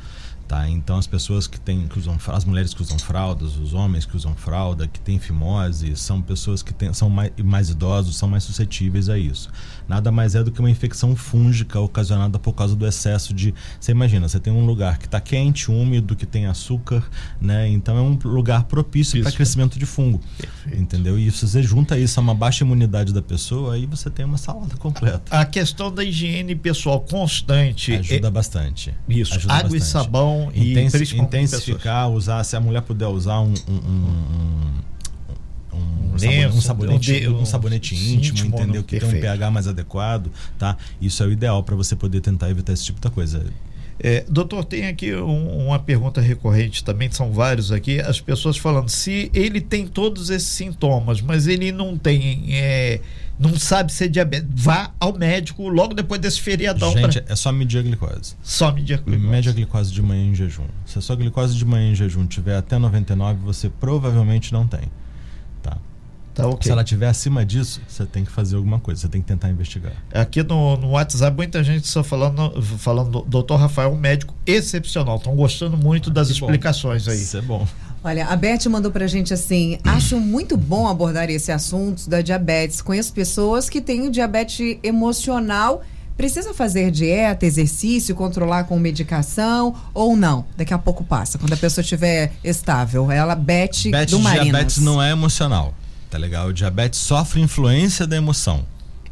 [0.51, 0.67] Tá?
[0.67, 4.17] Então as pessoas que têm que usam as mulheres que usam fraldas, os homens que
[4.17, 8.43] usam fralda, que têm fimose, são pessoas que têm, são mais, mais idosos, são mais
[8.43, 9.49] suscetíveis a isso.
[9.91, 13.91] Nada mais é do que uma infecção fúngica ocasionada por causa do excesso de, você
[13.91, 17.03] imagina, você tem um lugar que está quente, úmido, que tem açúcar,
[17.41, 17.67] né?
[17.67, 20.21] Então é um lugar propício para crescimento de fungo.
[20.37, 20.81] Perfeito.
[20.81, 21.19] Entendeu?
[21.19, 24.37] E se você junta isso a uma baixa imunidade da pessoa, aí você tem uma
[24.37, 25.23] salada completa.
[25.29, 28.31] A, a questão da higiene pessoal constante ajuda é...
[28.31, 28.93] bastante.
[29.09, 29.33] Isso.
[29.33, 29.83] Ajuda Água bastante.
[29.83, 34.71] e sabão Intensi intensificar, usar, se a mulher puder usar um, um, um, um,
[36.17, 38.83] lenço, um sabonete, um, sabonete íntimo, íntimo entendeu?
[38.83, 39.21] Que perfeito.
[39.21, 40.77] tem um pH mais adequado, tá?
[41.01, 43.45] Isso é o ideal para você poder tentar evitar esse tipo de coisa.
[44.03, 48.89] É, doutor, tem aqui um, uma pergunta recorrente também, são vários aqui, as pessoas falando
[48.89, 52.99] se ele tem todos esses sintomas, mas ele não tem é,
[53.41, 56.93] não sabe ser diabético, vá ao médico logo depois desse feriadão.
[56.93, 57.33] Gente, pra...
[57.33, 58.35] é só medir a glicose.
[58.43, 59.27] Só medir a glicose.
[59.27, 60.65] Mede a glicose de manhã em jejum.
[60.85, 64.81] Se a sua glicose de manhã em jejum tiver até 99, você provavelmente não tem.
[66.33, 66.47] Tá?
[66.47, 66.63] Okay.
[66.63, 69.49] Se ela tiver acima disso, você tem que fazer alguma coisa, você tem que tentar
[69.49, 69.93] investigar.
[70.13, 75.17] Aqui no, no WhatsApp, muita gente só falando, falando, doutor Rafael, um médico excepcional.
[75.17, 77.11] Estão gostando muito das explicações bom.
[77.11, 77.17] aí.
[77.17, 77.67] Isso é bom.
[78.03, 82.81] Olha, a Beth mandou pra gente assim: acho muito bom abordar esse assunto da diabetes.
[82.81, 85.83] Conheço pessoas que têm diabetes emocional.
[86.17, 90.45] Precisa fazer dieta, exercício, controlar com medicação ou não?
[90.55, 93.09] Daqui a pouco passa, quando a pessoa estiver estável.
[93.11, 94.43] Ela, Beth, Beth do Marinas.
[94.43, 95.73] diabetes não é emocional,
[96.11, 96.49] tá legal?
[96.49, 98.65] O diabetes sofre influência da emoção.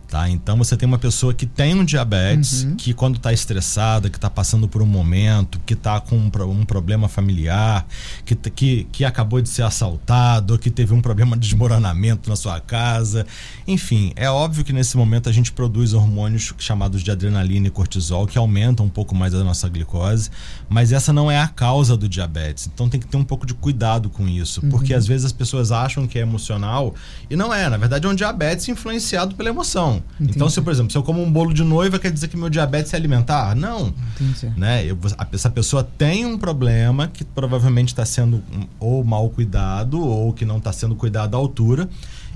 [0.09, 0.27] Tá?
[0.27, 2.75] Então você tem uma pessoa que tem um diabetes, uhum.
[2.75, 6.65] que quando está estressada, que está passando por um momento, que está com um, um,
[6.65, 7.85] problema familiar,
[8.25, 12.59] que, que, que acabou de ser assaltado, que teve um problema de desmoronamento na sua
[12.59, 13.23] casa.
[13.67, 18.25] Enfim, é óbvio que nesse momento a gente produz hormônios chamados de adrenalina e cortisol,
[18.25, 20.31] que aumentam um pouco mais a nossa glicose,
[20.67, 22.67] mas essa não é a causa do diabetes.
[22.73, 24.71] Então tem que ter um pouco de cuidado com isso, uhum.
[24.71, 26.95] porque às vezes as pessoas acham que é emocional
[27.29, 27.69] e não é.
[27.69, 29.98] Na verdade é um diabetes influenciado pela emoção.
[30.15, 30.33] Entendi.
[30.35, 32.49] Então, se, por exemplo, se eu como um bolo de noiva, quer dizer que meu
[32.49, 33.55] diabetes é alimentar?
[33.55, 33.93] Não.
[34.19, 34.53] Entendi.
[34.57, 34.85] Né?
[34.85, 34.97] Eu,
[35.31, 38.43] essa pessoa tem um problema que provavelmente está sendo
[38.79, 41.89] ou mal cuidado ou que não está sendo cuidado à altura.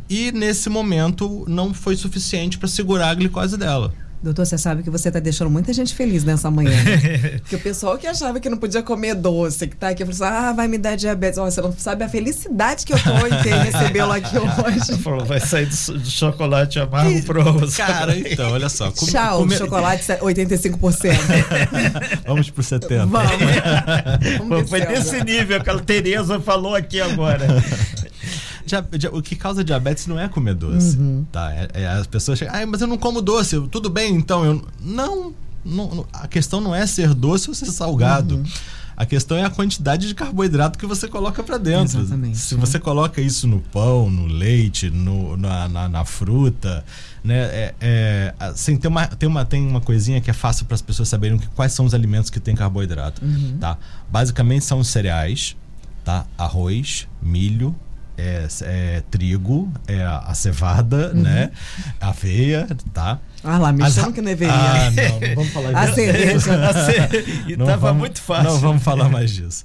[0.09, 3.93] E nesse momento não foi suficiente para segurar a glicose dela.
[4.23, 6.71] Doutor, você sabe que você está deixando muita gente feliz nessa manhã.
[6.71, 7.39] Né?
[7.43, 10.23] Porque o pessoal que achava que não podia comer doce, que está aqui, falou assim,
[10.23, 11.37] ah, vai me dar diabetes.
[11.37, 14.97] Oh, você não sabe a felicidade que eu tô em ter recebê-lo aqui hoje.
[15.01, 17.43] Falou, vai sair do, do chocolate amargo pro
[17.75, 18.89] Cara, então, olha só.
[18.91, 19.57] Come, Tchau, come...
[19.57, 21.17] chocolate 85%.
[22.25, 23.05] Vamos pro 70%.
[23.05, 23.19] Vamos.
[24.37, 27.45] Vamos Foi nesse nível que a Tereza falou aqui agora.
[29.11, 30.97] O que causa diabetes não é comer doce.
[30.97, 31.25] Uhum.
[31.31, 31.51] Tá?
[31.53, 34.45] É, é, as pessoas chegam, ah, mas eu não como doce, tudo bem, então.
[34.45, 34.67] Eu...
[34.81, 38.35] Não, não, a questão não é ser doce ou ser salgado.
[38.35, 38.43] Uhum.
[38.95, 41.99] A questão é a quantidade de carboidrato que você coloca para dentro.
[41.99, 42.37] Exatamente.
[42.37, 46.85] Se você coloca isso no pão, no leite, no, na, na, na fruta,
[47.23, 47.35] né?
[47.35, 50.81] É, é, assim, tem, uma, tem, uma, tem uma coisinha que é fácil para as
[50.81, 53.23] pessoas saberem que, quais são os alimentos que têm carboidrato.
[53.25, 53.57] Uhum.
[53.59, 53.77] Tá?
[54.11, 55.55] Basicamente são os cereais,
[56.05, 56.27] tá?
[56.37, 57.75] arroz, milho,
[58.17, 61.21] é, é, trigo, é a cevada, uhum.
[61.21, 61.51] né?
[61.99, 63.19] Aveia, tá?
[63.43, 64.53] Ah lá, me chama que deveria.
[64.53, 65.77] Ah, não, não vamos falar disso.
[65.91, 67.09] A cerveja.
[67.47, 68.51] e não tava vamos, muito fácil.
[68.51, 69.63] Não vamos falar mais disso.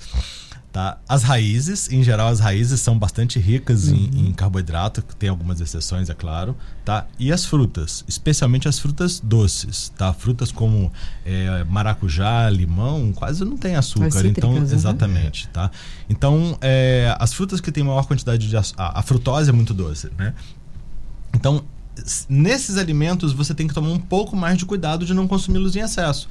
[0.71, 0.99] Tá?
[1.09, 3.95] As raízes, em geral, as raízes são bastante ricas uhum.
[3.95, 6.55] em, em, carboidrato, tem algumas exceções, é claro.
[6.85, 7.07] Tá?
[7.19, 9.91] E as frutas, especialmente as frutas doces.
[9.97, 10.13] Tá?
[10.13, 10.93] Frutas como
[11.25, 14.27] é, maracujá, limão, quase não tem açúcar.
[14.27, 14.61] então, né?
[14.61, 15.49] exatamente.
[15.49, 15.71] Tá?
[16.09, 18.83] Então, é, as frutas que têm maior quantidade de açúcar.
[18.83, 20.11] A, a frutose é muito doce.
[20.19, 20.35] Né?
[21.35, 21.65] Então,
[22.29, 25.81] nesses alimentos, você tem que tomar um pouco mais de cuidado de não consumi-los em
[25.81, 26.29] excesso.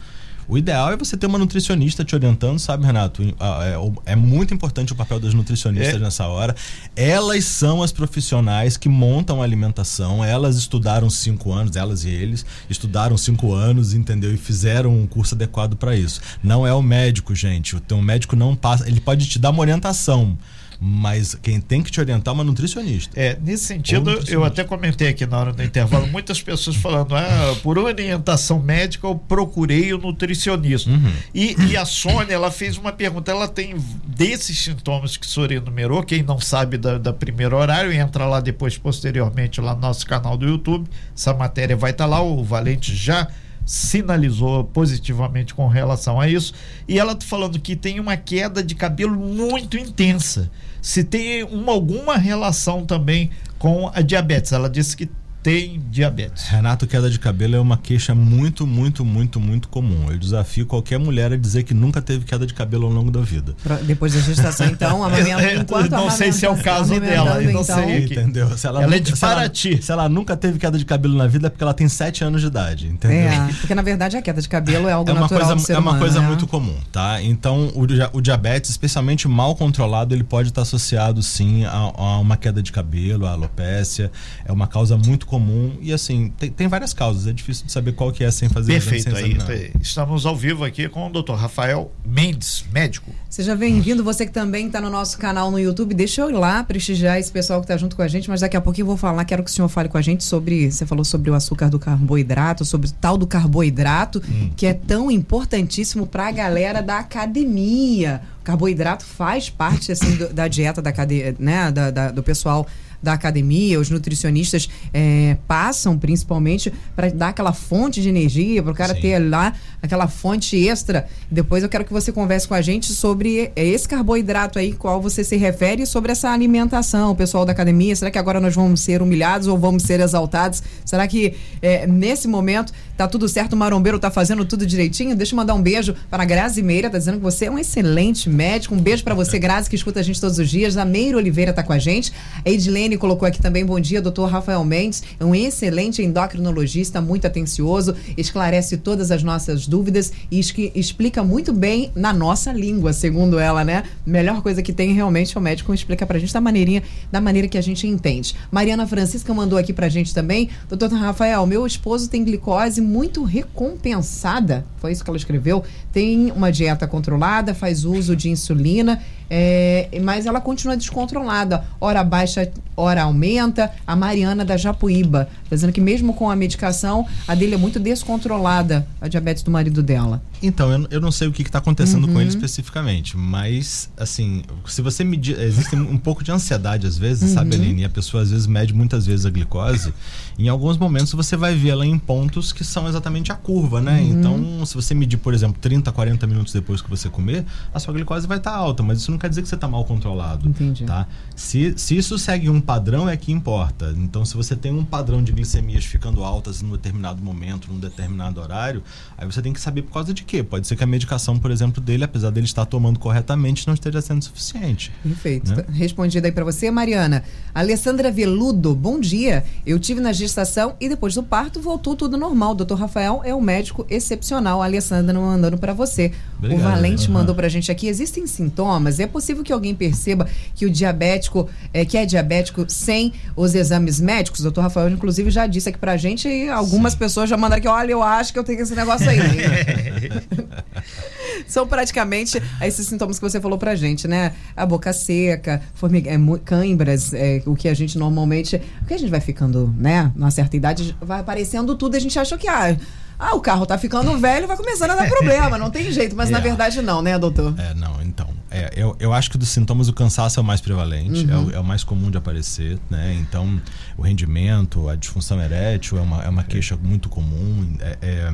[0.48, 3.22] O ideal é você ter uma nutricionista te orientando, sabe, Renato?
[3.22, 6.00] É, é muito importante o papel das nutricionistas é.
[6.00, 6.56] nessa hora.
[6.96, 10.24] Elas são as profissionais que montam a alimentação.
[10.24, 14.34] Elas estudaram cinco anos, elas e eles estudaram cinco anos, entendeu?
[14.34, 16.22] E fizeram um curso adequado para isso.
[16.42, 17.76] Não é o médico, gente.
[17.76, 18.88] O teu médico não passa.
[18.88, 20.38] Ele pode te dar uma orientação
[20.80, 23.20] mas quem tem que te orientar é uma nutricionista.
[23.20, 27.56] É, nesse sentido, eu até comentei aqui na hora do intervalo, muitas pessoas falando, ah,
[27.64, 30.90] por orientação médica eu procurei o nutricionista.
[30.90, 31.12] Uhum.
[31.34, 35.52] E, e, a Sônia, ela fez uma pergunta, ela tem desses sintomas que o senhor
[35.52, 40.06] enumerou, quem não sabe da, da primeiro horário, entra lá depois, posteriormente, lá no nosso
[40.06, 43.28] canal do YouTube, essa matéria vai estar tá lá, o Valente já
[43.68, 46.54] sinalizou positivamente com relação a isso.
[46.88, 50.50] E ela está falando que tem uma queda de cabelo muito intensa.
[50.88, 54.54] Se tem uma, alguma relação também com a diabetes.
[54.54, 55.10] Ela disse que
[55.48, 56.50] tem diabetes.
[56.50, 60.12] Renato, queda de cabelo é uma queixa muito, muito, muito, muito comum.
[60.12, 63.22] Eu desafio qualquer mulher a dizer que nunca teve queda de cabelo ao longo da
[63.22, 63.56] vida.
[63.64, 67.62] Pra, depois da gestação, então, amamenta, enquanto Não sei se é o caso dela, não
[67.62, 68.04] então, sei.
[68.04, 68.58] Entendeu?
[68.58, 69.62] Se ela, ela nunca, é de Paraty.
[69.62, 71.88] Se ela, se ela nunca teve queda de cabelo na vida é porque ela tem
[71.88, 73.18] 7 anos de idade, entendeu?
[73.18, 75.78] É, porque na verdade a queda de cabelo é algo é uma natural coisa, É
[75.78, 76.28] uma humano, coisa né?
[76.28, 77.22] muito comum, tá?
[77.22, 77.84] Então, o,
[78.18, 82.74] o, diabetes, especialmente mal controlado, ele pode estar associado, sim, a, a uma queda de
[82.74, 84.12] cabelo, a alopécia.
[84.44, 85.37] É uma causa muito comum
[85.82, 88.74] e, assim, tem, tem, várias causas, é difícil de saber qual que é sem fazer
[88.74, 91.34] Perfeito, aí estamos ao vivo aqui com o Dr.
[91.34, 93.12] Rafael Mendes, médico.
[93.30, 96.64] Seja bem-vindo, você que também está no nosso canal no YouTube, deixa eu ir lá
[96.64, 98.98] prestigiar esse pessoal que está junto com a gente, mas daqui a pouco eu vou
[98.98, 101.70] falar, quero que o senhor fale com a gente sobre, você falou sobre o açúcar
[101.70, 104.50] do carboidrato, sobre o tal do carboidrato, hum.
[104.56, 108.22] que é tão importantíssimo para a galera da academia.
[108.42, 112.66] O carboidrato faz parte, assim, do, da dieta da, cadeia, né, da, da, do pessoal
[113.02, 118.76] da academia, os nutricionistas é, passam principalmente para dar aquela fonte de energia, para o
[118.76, 119.02] cara Sim.
[119.02, 121.08] ter lá aquela fonte extra.
[121.30, 125.24] Depois eu quero que você converse com a gente sobre esse carboidrato aí, qual você
[125.24, 127.96] se refere, sobre essa alimentação, o pessoal da academia.
[127.96, 130.64] Será que agora nós vamos ser humilhados ou vamos ser exaltados?
[130.86, 133.54] Será que é, nesse momento tá tudo certo?
[133.54, 135.16] O marombeiro tá fazendo tudo direitinho?
[135.16, 137.60] Deixa eu mandar um beijo para a Grazi Meira, tá dizendo que você é um
[137.60, 138.74] excelente médico.
[138.74, 140.76] Um beijo para você, Grazi, que escuta a gente todos os dias.
[140.76, 142.12] A Meira Oliveira tá com a gente.
[142.44, 147.28] A Edilene colocou aqui também, bom dia, doutor Rafael Mendes, é um excelente endocrinologista, muito
[147.28, 150.40] atencioso, esclarece todas as nossas dúvidas e
[150.74, 153.84] explica muito bem na nossa língua, segundo ela, né?
[154.06, 156.82] Melhor coisa que tem realmente é o médico explica pra gente da maneirinha,
[157.12, 158.34] da maneira que a gente entende.
[158.50, 164.66] Mariana Francisca mandou aqui pra gente também, doutor Rafael, meu esposo tem glicose muito recompensada,
[164.78, 170.26] foi isso que ela escreveu, tem uma dieta controlada, faz uso de insulina, é, mas
[170.26, 173.72] ela continua descontrolada, hora baixa, hora aumenta.
[173.86, 177.80] A Mariana da Japuíba, tá dizendo que mesmo com a medicação, a dele é muito
[177.80, 180.22] descontrolada, a diabetes do marido dela.
[180.42, 182.14] Então, eu, eu não sei o que está acontecendo uhum.
[182.14, 185.40] com ele especificamente, mas, assim, se você medir.
[185.40, 187.36] Existe um pouco de ansiedade às vezes, uhum.
[187.36, 187.82] sabe, Aline?
[187.82, 189.94] E a pessoa às vezes mede muitas vezes a glicose.
[190.38, 194.00] em alguns momentos você vai ver ela em pontos que são exatamente a curva, né?
[194.00, 194.10] Uhum.
[194.10, 197.94] Então, se você medir, por exemplo, 30, 40 minutos depois que você comer, a sua
[197.94, 200.48] glicose vai estar tá alta, mas isso não quer dizer que você está mal controlado.
[200.48, 200.86] Entendi.
[200.86, 201.08] Tá?
[201.36, 203.94] Se, se isso segue um padrão é que importa.
[203.98, 207.80] Então, se você tem um padrão de glicemias ficando altas em um determinado momento, num
[207.80, 208.84] determinado horário,
[209.18, 210.44] aí você tem que saber por causa de quê.
[210.44, 214.02] Pode ser que a medicação, por exemplo, dele, apesar dele estar tomando corretamente, não esteja
[214.02, 214.92] sendo suficiente.
[215.02, 215.56] Perfeito.
[215.56, 215.64] Né?
[215.72, 217.24] Respondida aí para você, Mariana.
[217.56, 219.44] Alessandra Veludo, bom dia.
[219.66, 222.52] Eu tive na gestação e depois do parto voltou tudo normal.
[222.52, 224.62] O doutor Rafael é um médico excepcional.
[224.62, 226.12] A Alessandra mandando para você.
[226.38, 227.14] Obrigado, o Valente uhum.
[227.14, 227.88] mandou pra gente aqui.
[227.88, 229.00] Existem sintomas?
[229.00, 234.00] É possível que alguém perceba que o diabético, é, que é diabético sem os exames
[234.00, 234.42] médicos?
[234.42, 237.00] O doutor Rafael, inclusive, já disse aqui pra gente e algumas Sim.
[237.00, 239.18] pessoas já mandaram aqui, olha, eu acho que eu tenho esse negócio aí.
[241.48, 244.34] São praticamente esses sintomas que você falou pra gente, né?
[244.56, 248.62] A boca seca, formiga, é, cãibras, é, o que a gente normalmente.
[248.82, 250.12] O que a gente vai ficando, né?
[250.16, 252.76] Numa certa idade, vai aparecendo tudo e a gente acha que, ah,
[253.20, 256.16] ah, o carro tá ficando velho, vai começando a dar problema, não tem jeito.
[256.16, 256.32] Mas é.
[256.32, 257.54] na verdade não, né, doutor?
[257.58, 258.28] É, não, então.
[258.50, 261.32] É, eu, eu acho que dos sintomas o cansaço é o mais prevalente, uhum.
[261.32, 263.18] é, o, é, o, mais comum de aparecer, né?
[263.20, 263.60] Então,
[263.98, 267.76] o rendimento, a disfunção erétil é uma, é uma queixa muito comum.
[267.80, 268.34] É, é,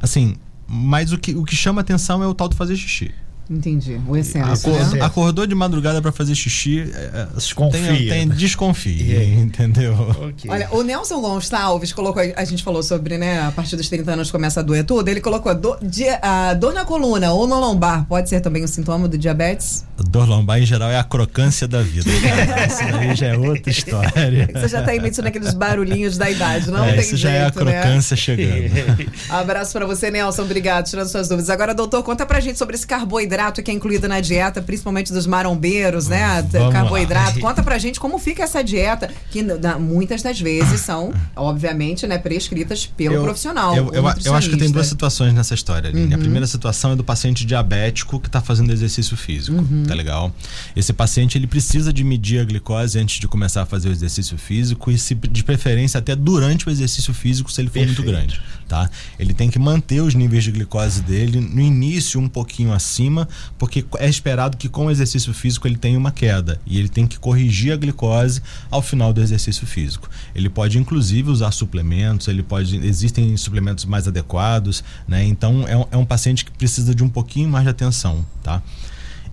[0.00, 3.14] assim, mas o que, o que chama atenção é o tal do fazer xixi.
[3.50, 3.98] Entendi.
[4.06, 4.68] O excesso.
[4.68, 5.00] Acordou, né?
[5.00, 6.84] acordou de madrugada para fazer xixi, é,
[7.14, 7.80] é, desconfia.
[7.82, 9.94] Tem, tem, desconfia, entendeu?
[10.28, 10.50] Okay.
[10.50, 14.30] Olha, o Nelson Gonçalves colocou, a gente falou sobre, né, a partir dos 30 anos
[14.30, 15.08] começa a doer tudo.
[15.08, 15.78] Ele colocou dor,
[16.20, 19.86] a dor na coluna ou no lombar, pode ser também um sintoma do diabetes?
[19.96, 22.10] Dor lombar, em geral, é a crocância da vida.
[22.68, 24.50] isso aí já é outra história.
[24.52, 27.40] Você já está emitindo aqueles barulhinhos da idade, não é, tem isso jeito, já é
[27.40, 27.50] a né?
[27.50, 28.20] crocância né?
[28.20, 29.10] chegando.
[29.30, 30.42] Abraço para você, Nelson.
[30.42, 31.48] Obrigado, tirando suas dúvidas.
[31.48, 35.12] Agora, doutor, conta pra gente sobre esse carboidrato carboidrato que é incluído na dieta, principalmente
[35.12, 36.42] dos marombeiros, né?
[36.50, 37.36] Vamos carboidrato.
[37.36, 37.40] Lá.
[37.48, 39.42] Conta pra gente como fica essa dieta, que
[39.78, 43.76] muitas das vezes são, obviamente, né, prescritas pelo eu, profissional.
[43.76, 46.08] Eu, eu, eu, acho que tem duas situações nessa história, Aline.
[46.08, 46.14] Uhum.
[46.14, 49.84] A primeira situação é do paciente diabético que está fazendo exercício físico, uhum.
[49.86, 50.32] tá legal?
[50.74, 54.36] Esse paciente ele precisa de medir a glicose antes de começar a fazer o exercício
[54.36, 58.02] físico e se, de preferência até durante o exercício físico se ele for Perfeito.
[58.02, 58.90] muito grande, tá?
[59.18, 63.27] Ele tem que manter os níveis de glicose dele no início um pouquinho acima
[63.58, 67.06] porque é esperado que com o exercício físico ele tenha uma queda e ele tem
[67.06, 70.08] que corrigir a glicose ao final do exercício físico.
[70.34, 75.24] Ele pode inclusive usar suplementos, ele pode existem suplementos mais adequados, né?
[75.24, 78.62] Então é um, é um paciente que precisa de um pouquinho mais de atenção, tá?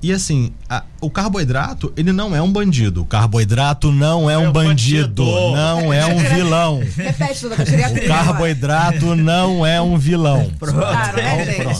[0.01, 3.01] E assim, a, o carboidrato, ele não é um bandido.
[3.01, 6.79] O carboidrato não é um, é um bandido, bandido, não é um vilão.
[6.95, 10.51] Repete, doutor, O carboidrato não é um vilão.
[10.59, 10.77] Pronto.
[10.77, 11.79] Claro, né, pronto.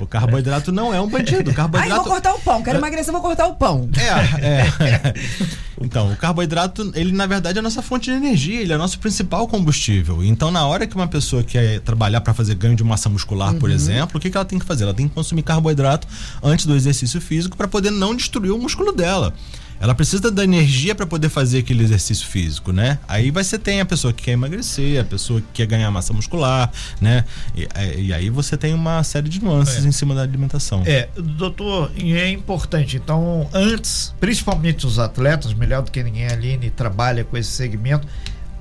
[0.00, 1.50] O carboidrato não é um bandido.
[1.50, 1.92] O carboidrato...
[1.92, 2.62] Ai, vou cortar o pão.
[2.62, 3.88] Quero emagrecer, vou cortar o pão.
[3.96, 5.14] É, é.
[5.82, 8.78] Então, o carboidrato, ele na verdade é a nossa fonte de energia, ele é o
[8.78, 10.22] nosso principal combustível.
[10.22, 13.58] Então, na hora que uma pessoa quer trabalhar para fazer ganho de massa muscular, uhum.
[13.58, 14.84] por exemplo, o que, que ela tem que fazer?
[14.84, 16.06] Ela tem que consumir carboidrato
[16.42, 19.34] antes do exercício físico para poder não destruir o músculo dela
[19.80, 22.98] ela precisa da energia para poder fazer aquele exercício físico, né?
[23.08, 26.70] Aí você tem a pessoa que quer emagrecer, a pessoa que quer ganhar massa muscular,
[27.00, 27.24] né?
[27.56, 29.88] E, é, e aí você tem uma série de nuances é.
[29.88, 30.82] em cima da alimentação.
[30.84, 32.98] É, doutor, e é importante.
[32.98, 38.06] Então, antes, principalmente os atletas, melhor do que ninguém, a Aline trabalha com esse segmento,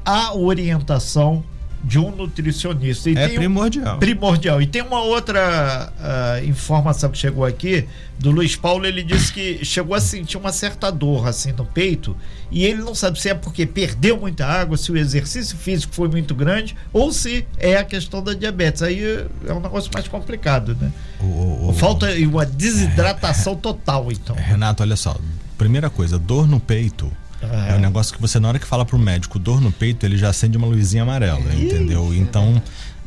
[0.06, 1.44] a orientação
[1.84, 3.10] de um nutricionista.
[3.10, 3.96] E é primordial.
[3.96, 4.62] Um, primordial.
[4.62, 7.88] E tem uma outra uh, informação que chegou aqui
[8.18, 8.86] do Luiz Paulo.
[8.86, 12.16] Ele disse que chegou a sentir uma certa dor assim no peito
[12.52, 16.08] e ele não sabe se é porque perdeu muita água, se o exercício físico foi
[16.10, 18.82] muito grande ou se é a questão da diabetes.
[18.82, 19.02] Aí
[19.48, 20.92] é um negócio mais complicado, né?
[21.20, 24.36] O, o, o, Falta uma desidratação é, total, então.
[24.36, 25.16] Renato, olha só.
[25.58, 27.72] Primeira coisa, dor no peito é.
[27.72, 30.18] é um negócio que você, na hora que fala pro médico dor no peito, ele
[30.18, 32.14] já acende uma luzinha amarela, entendeu?
[32.14, 32.62] Então,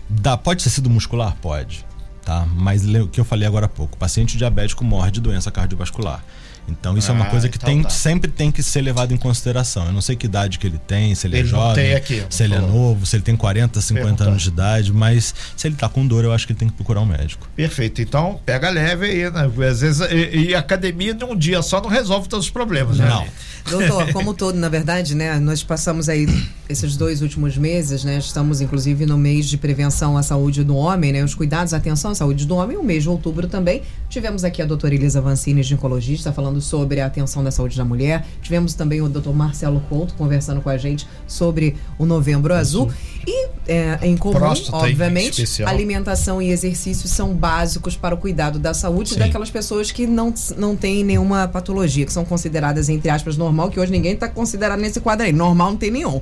[0.09, 1.37] dá, pode ter sido muscular?
[1.41, 1.85] Pode.
[2.25, 2.47] Tá?
[2.55, 6.25] Mas o que eu falei agora há pouco, paciente diabético morre de doença cardiovascular.
[6.69, 7.91] Então isso ah, é uma ah, coisa que então tem, tá.
[7.91, 9.87] sempre tem que ser levado em consideração.
[9.87, 12.25] Eu não sei que idade que ele tem, se ele, é ele é jovem, aqui,
[12.31, 15.75] se ele é novo, se ele tem 40, 50 anos de idade, mas se ele
[15.75, 17.49] está com dor, eu acho que ele tem que procurar um médico.
[17.55, 18.01] Perfeito.
[18.01, 19.47] Então, pega leve aí, né?
[19.47, 23.09] Às vezes, e, e academia de um dia só não resolve todos os problemas, né?
[23.09, 23.27] Não.
[23.71, 25.39] Doutor, como todo, na verdade, né?
[25.39, 26.27] Nós passamos aí
[26.69, 28.19] esses dois últimos meses, né?
[28.19, 31.25] Estamos, inclusive, no mês de prevenção à saúde do homem, né?
[31.25, 33.83] Os cuidados, atenção à saúde do homem, o mês de outubro também.
[34.09, 38.27] Tivemos aqui a doutora Elisa Vancini, ginecologista, falando sobre a atenção da saúde da mulher.
[38.41, 42.91] Tivemos também o doutor Marcelo Couto conversando com a gente sobre o Novembro Azul.
[43.27, 48.75] E, é, em comum, Próstata obviamente, alimentação e exercício são básicos para o cuidado da
[48.75, 49.19] saúde Sim.
[49.19, 53.79] daquelas pessoas que não, não têm nenhuma patologia, que são consideradas, entre aspas, normal, que
[53.79, 55.33] hoje ninguém está considerado nesse quadro aí.
[55.33, 56.21] Normal não tem nenhum.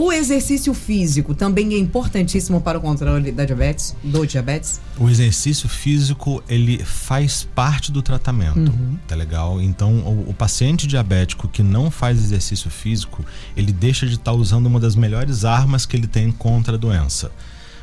[0.00, 4.80] O exercício físico também é importantíssimo para o controle da diabetes, do diabetes?
[4.96, 8.96] O exercício físico, ele faz parte do tratamento, uhum.
[9.08, 9.60] tá legal?
[9.60, 13.24] Então, o, o, paciente diabético que não faz exercício físico,
[13.56, 16.78] ele deixa de estar tá usando uma das melhores armas que ele tem contra a
[16.78, 17.32] doença.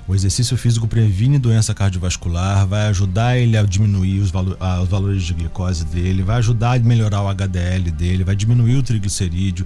[0.07, 5.23] O exercício físico previne doença cardiovascular, vai ajudar ele a diminuir os, valo os, valores
[5.23, 9.65] de glicose dele, vai ajudar a melhorar o HDL dele, vai diminuir o triglicerídeo,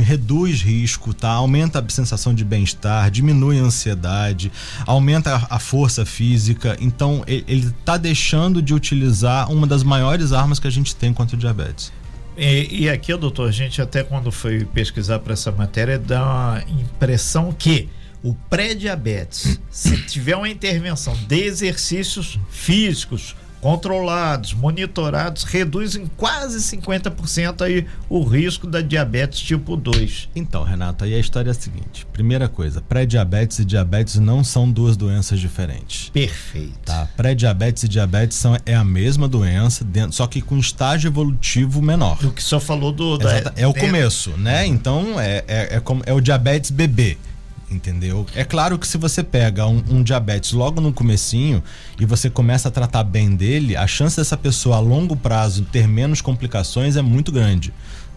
[0.00, 1.30] reduz risco, tá?
[1.30, 4.52] aumenta a sensação de bem-estar, diminui a ansiedade,
[4.86, 6.76] aumenta a, a força física.
[6.78, 11.36] Então, ele está deixando de utilizar uma das maiores armas que a gente tem contra
[11.36, 11.90] o diabetes.
[12.36, 16.62] E, e aqui, doutor, a gente até quando foi pesquisar para essa matéria dá a
[16.70, 17.88] impressão que
[18.22, 27.62] o pré-diabetes, se tiver uma intervenção de exercícios físicos controlados, monitorados, reduz em quase 50%
[27.62, 30.30] aí o risco da diabetes tipo 2.
[30.34, 34.70] Então, Renato, aí a história é a seguinte: primeira coisa, pré-diabetes e diabetes não são
[34.70, 36.08] duas doenças diferentes.
[36.10, 36.78] Perfeito.
[36.84, 37.08] Tá?
[37.16, 42.18] Pré-diabetes e diabetes são, é a mesma doença, dentro, só que com estágio evolutivo menor.
[42.24, 43.18] O que só falou do.
[43.18, 44.66] Da, é o começo, né?
[44.66, 47.18] Então, é, é, é, como, é o diabetes bebê
[47.70, 48.26] entendeu?
[48.34, 51.62] É claro que se você pega um, um, diabetes logo no comecinho
[51.98, 55.86] e você começa a tratar bem dele, a chance dessa pessoa a longo prazo ter
[55.86, 57.72] menos complicações é muito grande.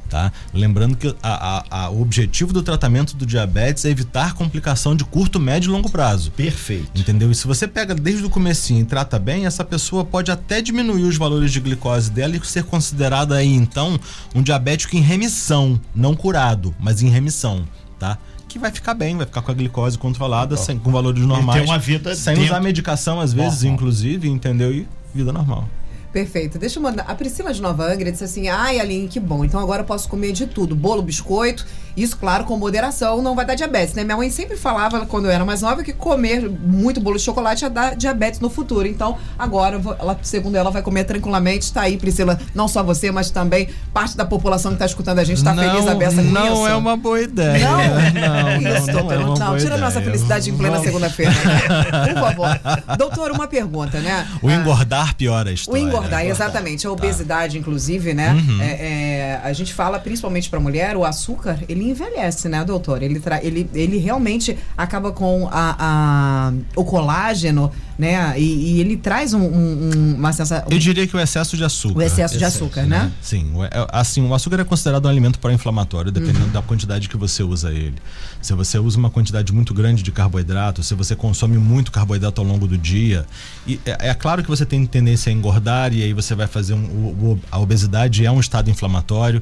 [0.09, 0.31] Tá?
[0.53, 5.03] Lembrando que a, a, a, o objetivo do tratamento do diabetes é evitar complicação de
[5.03, 6.29] curto, médio e longo prazo.
[6.31, 7.01] Perfeito.
[7.01, 7.31] Entendeu?
[7.31, 11.01] E se você pega desde o comecinho e trata bem, essa pessoa pode até diminuir
[11.03, 13.99] os valores de glicose dela e ser considerada aí então
[14.35, 18.19] um diabético em remissão, não curado, mas em remissão, tá?
[18.53, 21.59] Que vai ficar bem, vai ficar com a glicose controlada, sem, com valores normais.
[21.59, 22.51] Tem uma vida sem dentro...
[22.51, 23.73] usar medicação, às vezes, normal.
[23.73, 24.71] inclusive, entendeu?
[24.71, 25.67] E vida normal.
[26.13, 26.59] Perfeito.
[26.59, 27.05] Deixa eu mandar.
[27.07, 29.43] A Priscila de Nova Angra disse assim: ai, Aline, que bom.
[29.43, 31.65] Então agora eu posso comer de tudo: bolo, biscoito.
[31.95, 34.03] Isso, claro, com moderação, não vai dar diabetes, né?
[34.03, 37.63] Minha mãe sempre falava, quando eu era mais nova, que comer muito bolo de chocolate
[37.63, 38.87] ia dar diabetes no futuro.
[38.87, 41.65] Então, agora, ela, segundo ela, vai comer tranquilamente.
[41.65, 45.23] Está aí, Priscila, não só você, mas também parte da população que está escutando a
[45.23, 46.55] gente está feliz, a beça com não isso.
[46.55, 47.59] Não é uma boa ideia.
[47.59, 51.31] Não, não, isso, não, não, é não tira a nossa felicidade em plena segunda-feira.
[51.31, 52.09] Né?
[52.13, 52.59] Por favor.
[52.97, 54.27] Doutor, uma pergunta, né?
[54.41, 55.79] O engordar piora a história.
[55.79, 56.85] O engordar, exatamente.
[56.85, 56.93] A tá.
[56.93, 57.59] obesidade, tá.
[57.59, 58.33] inclusive, né?
[58.33, 58.61] Uhum.
[58.61, 63.01] É, é, a gente fala, principalmente para mulher, o açúcar, ele envelhece, né, doutor?
[63.01, 68.39] Ele, ele, ele realmente acaba com a, a o colágeno, né?
[68.39, 70.67] E, e ele traz um, um, uma sensação.
[70.69, 71.99] Eu diria que o excesso de açúcar.
[71.99, 73.03] O excesso de açúcar, né?
[73.03, 73.11] né?
[73.21, 73.51] Sim.
[73.71, 76.51] É, assim, o açúcar é considerado um alimento pró-inflamatório, dependendo uhum.
[76.51, 77.95] da quantidade que você usa ele.
[78.41, 82.47] Se você usa uma quantidade muito grande de carboidrato, se você consome muito carboidrato ao
[82.47, 83.25] longo do dia,
[83.67, 86.73] e é, é claro que você tem tendência a engordar e aí você vai fazer
[86.73, 89.41] um, o, a obesidade é um estado inflamatório.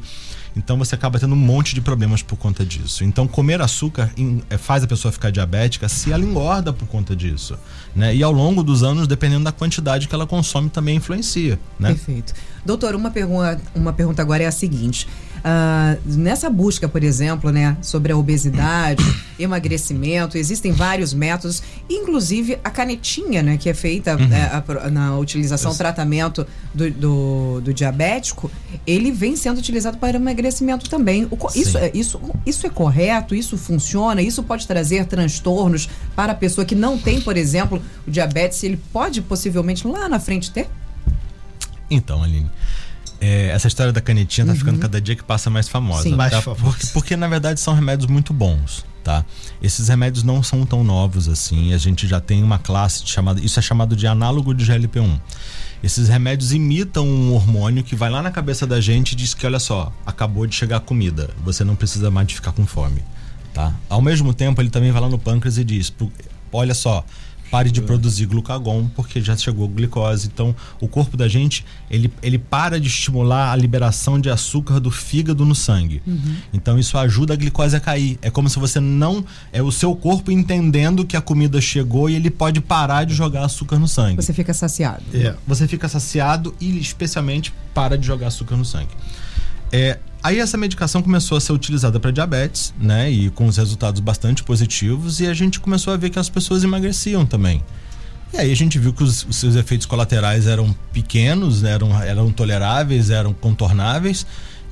[0.55, 3.03] Então você acaba tendo um monte de problemas por conta disso.
[3.03, 4.11] Então comer açúcar
[4.49, 7.57] é, faz a pessoa ficar diabética se ela engorda por conta disso.
[7.95, 8.15] Né?
[8.15, 11.59] E ao longo dos anos, dependendo da quantidade que ela consome, também influencia.
[11.79, 11.89] Né?
[11.89, 12.33] Perfeito.
[12.65, 15.07] Doutor, uma pergunta, uma pergunta agora é a seguinte.
[15.41, 19.03] Uh, nessa busca, por exemplo, né, sobre a obesidade,
[19.39, 24.31] emagrecimento, existem vários métodos, inclusive a canetinha, né, que é feita uhum.
[24.31, 28.51] é, a, na utilização, tratamento do, do, do, diabético,
[28.85, 31.27] ele vem sendo utilizado para emagrecimento também.
[31.31, 33.33] O, isso, é, isso, isso é correto?
[33.33, 34.21] Isso funciona?
[34.21, 38.63] Isso pode trazer transtornos para a pessoa que não tem, por exemplo, o diabetes?
[38.63, 40.69] Ele pode possivelmente lá na frente ter?
[41.89, 42.49] Então, Aline.
[43.23, 44.57] É, essa história da canetinha tá uhum.
[44.57, 46.03] ficando cada dia que passa mais famosa.
[46.03, 46.41] Sim, mais tá?
[46.41, 46.63] famosa.
[46.63, 49.23] Porque, porque, na verdade são remédios muito bons, tá?
[49.61, 51.71] Esses remédios não são tão novos assim.
[51.71, 55.19] A gente já tem uma classe chamada, isso é chamado de análogo de GLP-1.
[55.83, 59.45] Esses remédios imitam um hormônio que vai lá na cabeça da gente e diz que
[59.45, 63.03] olha só, acabou de chegar a comida, você não precisa mais de ficar com fome,
[63.53, 63.73] tá?
[63.87, 65.91] Ao mesmo tempo ele também vai lá no pâncreas e diz,
[66.51, 67.03] olha só,
[67.51, 70.29] pare de produzir glucagon porque já chegou glicose.
[70.33, 74.89] Então, o corpo da gente, ele, ele para de estimular a liberação de açúcar do
[74.89, 76.01] fígado no sangue.
[76.07, 76.35] Uhum.
[76.53, 78.17] Então, isso ajuda a glicose a cair.
[78.21, 82.15] É como se você não é o seu corpo entendendo que a comida chegou e
[82.15, 84.15] ele pode parar de jogar açúcar no sangue.
[84.15, 85.03] Você fica saciado.
[85.13, 85.35] É.
[85.45, 88.91] Você fica saciado e especialmente para de jogar açúcar no sangue.
[89.73, 93.09] É, Aí essa medicação começou a ser utilizada para diabetes, né?
[93.09, 96.63] E com os resultados bastante positivos, e a gente começou a ver que as pessoas
[96.63, 97.63] emagreciam também.
[98.31, 101.71] E aí a gente viu que os, os seus efeitos colaterais eram pequenos, né?
[101.71, 104.25] eram, eram toleráveis, eram contornáveis.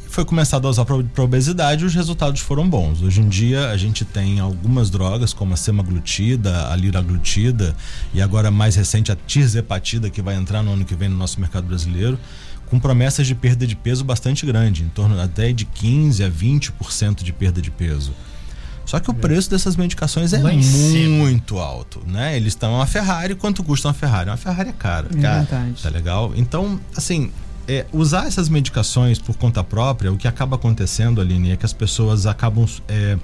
[0.05, 3.01] E foi começado a usar para obesidade e os resultados foram bons.
[3.01, 7.75] Hoje em dia a gente tem algumas drogas, como a semaglutida, a liraglutida
[8.13, 11.41] e agora mais recente a tirzepatida, que vai entrar no ano que vem no nosso
[11.41, 12.19] mercado brasileiro
[12.69, 17.23] com promessas de perda de peso bastante grande, em torno até de 15 a 20%
[17.23, 18.13] de perda de peso.
[18.85, 20.39] Só que o preço dessas medicações é
[21.07, 22.35] muito alto, né?
[22.35, 24.31] Eles estão uma Ferrari, quanto custa uma Ferrari?
[24.31, 25.07] Uma Ferrari é cara.
[25.11, 25.83] É verdade.
[25.83, 26.33] Tá legal?
[26.35, 27.31] Então, assim,
[27.67, 31.73] é, usar essas medicações por conta própria, o que acaba acontecendo, Aline, é que as
[31.73, 33.15] pessoas acabam é,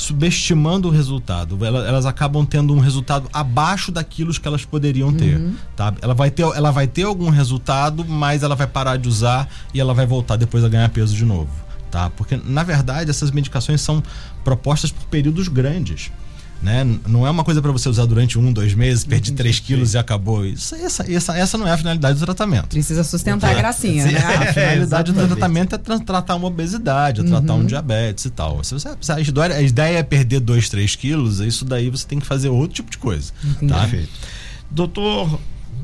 [0.00, 1.62] subestimando o resultado.
[1.62, 5.36] Elas, elas, acabam tendo um resultado abaixo daquilo que elas poderiam ter.
[5.36, 5.54] Uhum.
[5.76, 5.92] Tá?
[6.00, 9.80] Ela, vai ter ela vai ter algum resultado, mas ela vai parar de usar e
[9.80, 11.50] ela vai voltar depois a ganhar peso de novo.
[11.90, 12.08] Tá?
[12.08, 14.02] Porque, na verdade, essas medicações são
[14.42, 16.10] propostas por períodos grandes
[16.62, 16.86] né?
[17.06, 19.98] Não é uma coisa para você usar durante um, dois meses, perdi 3 quilos e
[19.98, 20.44] acabou.
[20.44, 22.68] Isso, essa, essa, essa não é a finalidade do tratamento.
[22.68, 24.20] Precisa sustentar a gracinha, né?
[24.40, 27.60] A finalidade é, do tratamento é tratar uma obesidade, é tratar uhum.
[27.60, 28.62] um diabetes e tal.
[28.62, 32.06] Se você, se a, ideia, a ideia é perder 2, 3 quilos, isso daí você
[32.06, 33.32] tem que fazer outro tipo de coisa.
[33.44, 33.72] Entendi.
[33.72, 33.80] Tá?
[33.80, 34.10] Perfeito.
[34.70, 35.40] Doutor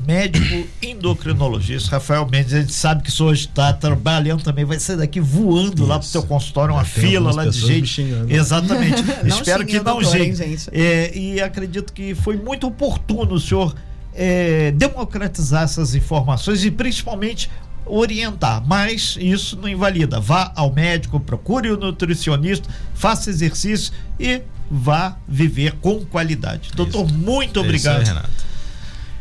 [0.07, 4.95] médico endocrinologista, Rafael Mendes, a gente sabe que o senhor está trabalhando também, vai sair
[4.95, 5.85] daqui voando Isso.
[5.85, 8.07] lá pro seu consultório, uma fila lá de gente.
[8.29, 9.03] Exatamente.
[9.27, 10.37] Espero que não, gente.
[10.37, 10.69] gente.
[10.71, 13.75] É, e acredito que foi muito oportuno o senhor
[14.13, 17.51] é, democratizar essas informações e principalmente
[17.85, 20.21] orientar, mas isso não invalida.
[20.21, 24.41] Vá ao médico, procure o nutricionista, faça exercício e
[24.71, 26.71] vá viver com qualidade.
[26.73, 27.99] Doutor, muito obrigado.
[27.99, 28.47] É isso aí, Renato.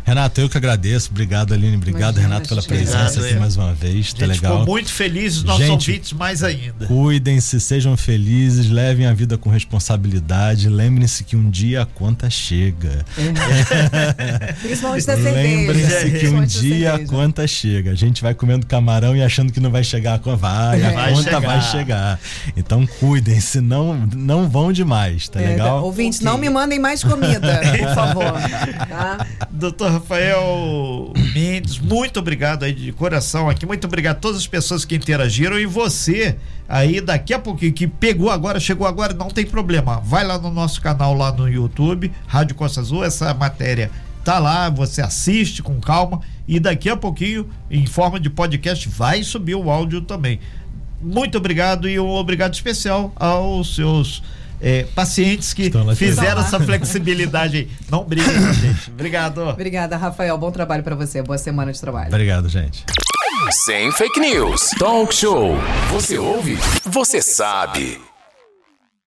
[0.06, 1.10] Renato, eu que agradeço.
[1.10, 1.74] Obrigado, Aline.
[1.74, 4.12] Obrigado, Imagina, Renato, pela presença aqui mais uma vez.
[4.12, 4.60] Tá legal.
[4.60, 6.86] Ficou muito feliz, os nossos gente, ouvintes mais ainda.
[6.86, 10.68] Cuidem-se, sejam felizes, levem a vida com responsabilidade.
[10.68, 13.04] Lembrem-se que um dia a conta chega.
[13.18, 14.52] É.
[14.62, 15.32] Principalmente da cerveja.
[15.32, 17.90] Lembrem-se que um dia a conta chega.
[17.90, 20.36] A gente vai comendo camarão e achando que não vai chegar a conta.
[20.36, 21.40] Vai, a vai conta chegar.
[21.40, 22.20] vai chegar.
[22.56, 25.82] Então cuidem-se, não, não vão demais, tá é, legal?
[25.82, 26.30] Ouvintes, okay.
[26.30, 28.36] não me mandem mais comida, por favor.
[28.86, 29.26] Tá?
[29.50, 34.84] Doutor Rafael Mendes, muito obrigado aí de coração aqui, muito obrigado a todas as pessoas
[34.84, 36.36] que interagiram e você
[36.68, 40.50] aí daqui a pouquinho que pegou agora, chegou agora, não tem problema, vai lá no
[40.50, 43.90] nosso canal lá no YouTube, Rádio Costa Azul, essa matéria
[44.22, 49.22] tá lá, você assiste com calma e daqui a pouquinho, em forma de podcast, vai
[49.22, 50.40] subir o áudio também.
[51.00, 54.22] Muito obrigado e um obrigado especial aos seus
[54.60, 57.70] é, pacientes que fizeram essa flexibilidade aí.
[57.90, 58.90] Não briguem, gente.
[58.90, 59.48] Obrigado.
[59.48, 60.36] Obrigada, Rafael.
[60.38, 61.22] Bom trabalho para você.
[61.22, 62.08] Boa semana de trabalho.
[62.08, 62.84] Obrigado, gente.
[63.64, 64.70] Sem fake news.
[64.78, 65.56] Talk show.
[65.92, 66.58] Você ouve?
[66.84, 68.00] Você sabe.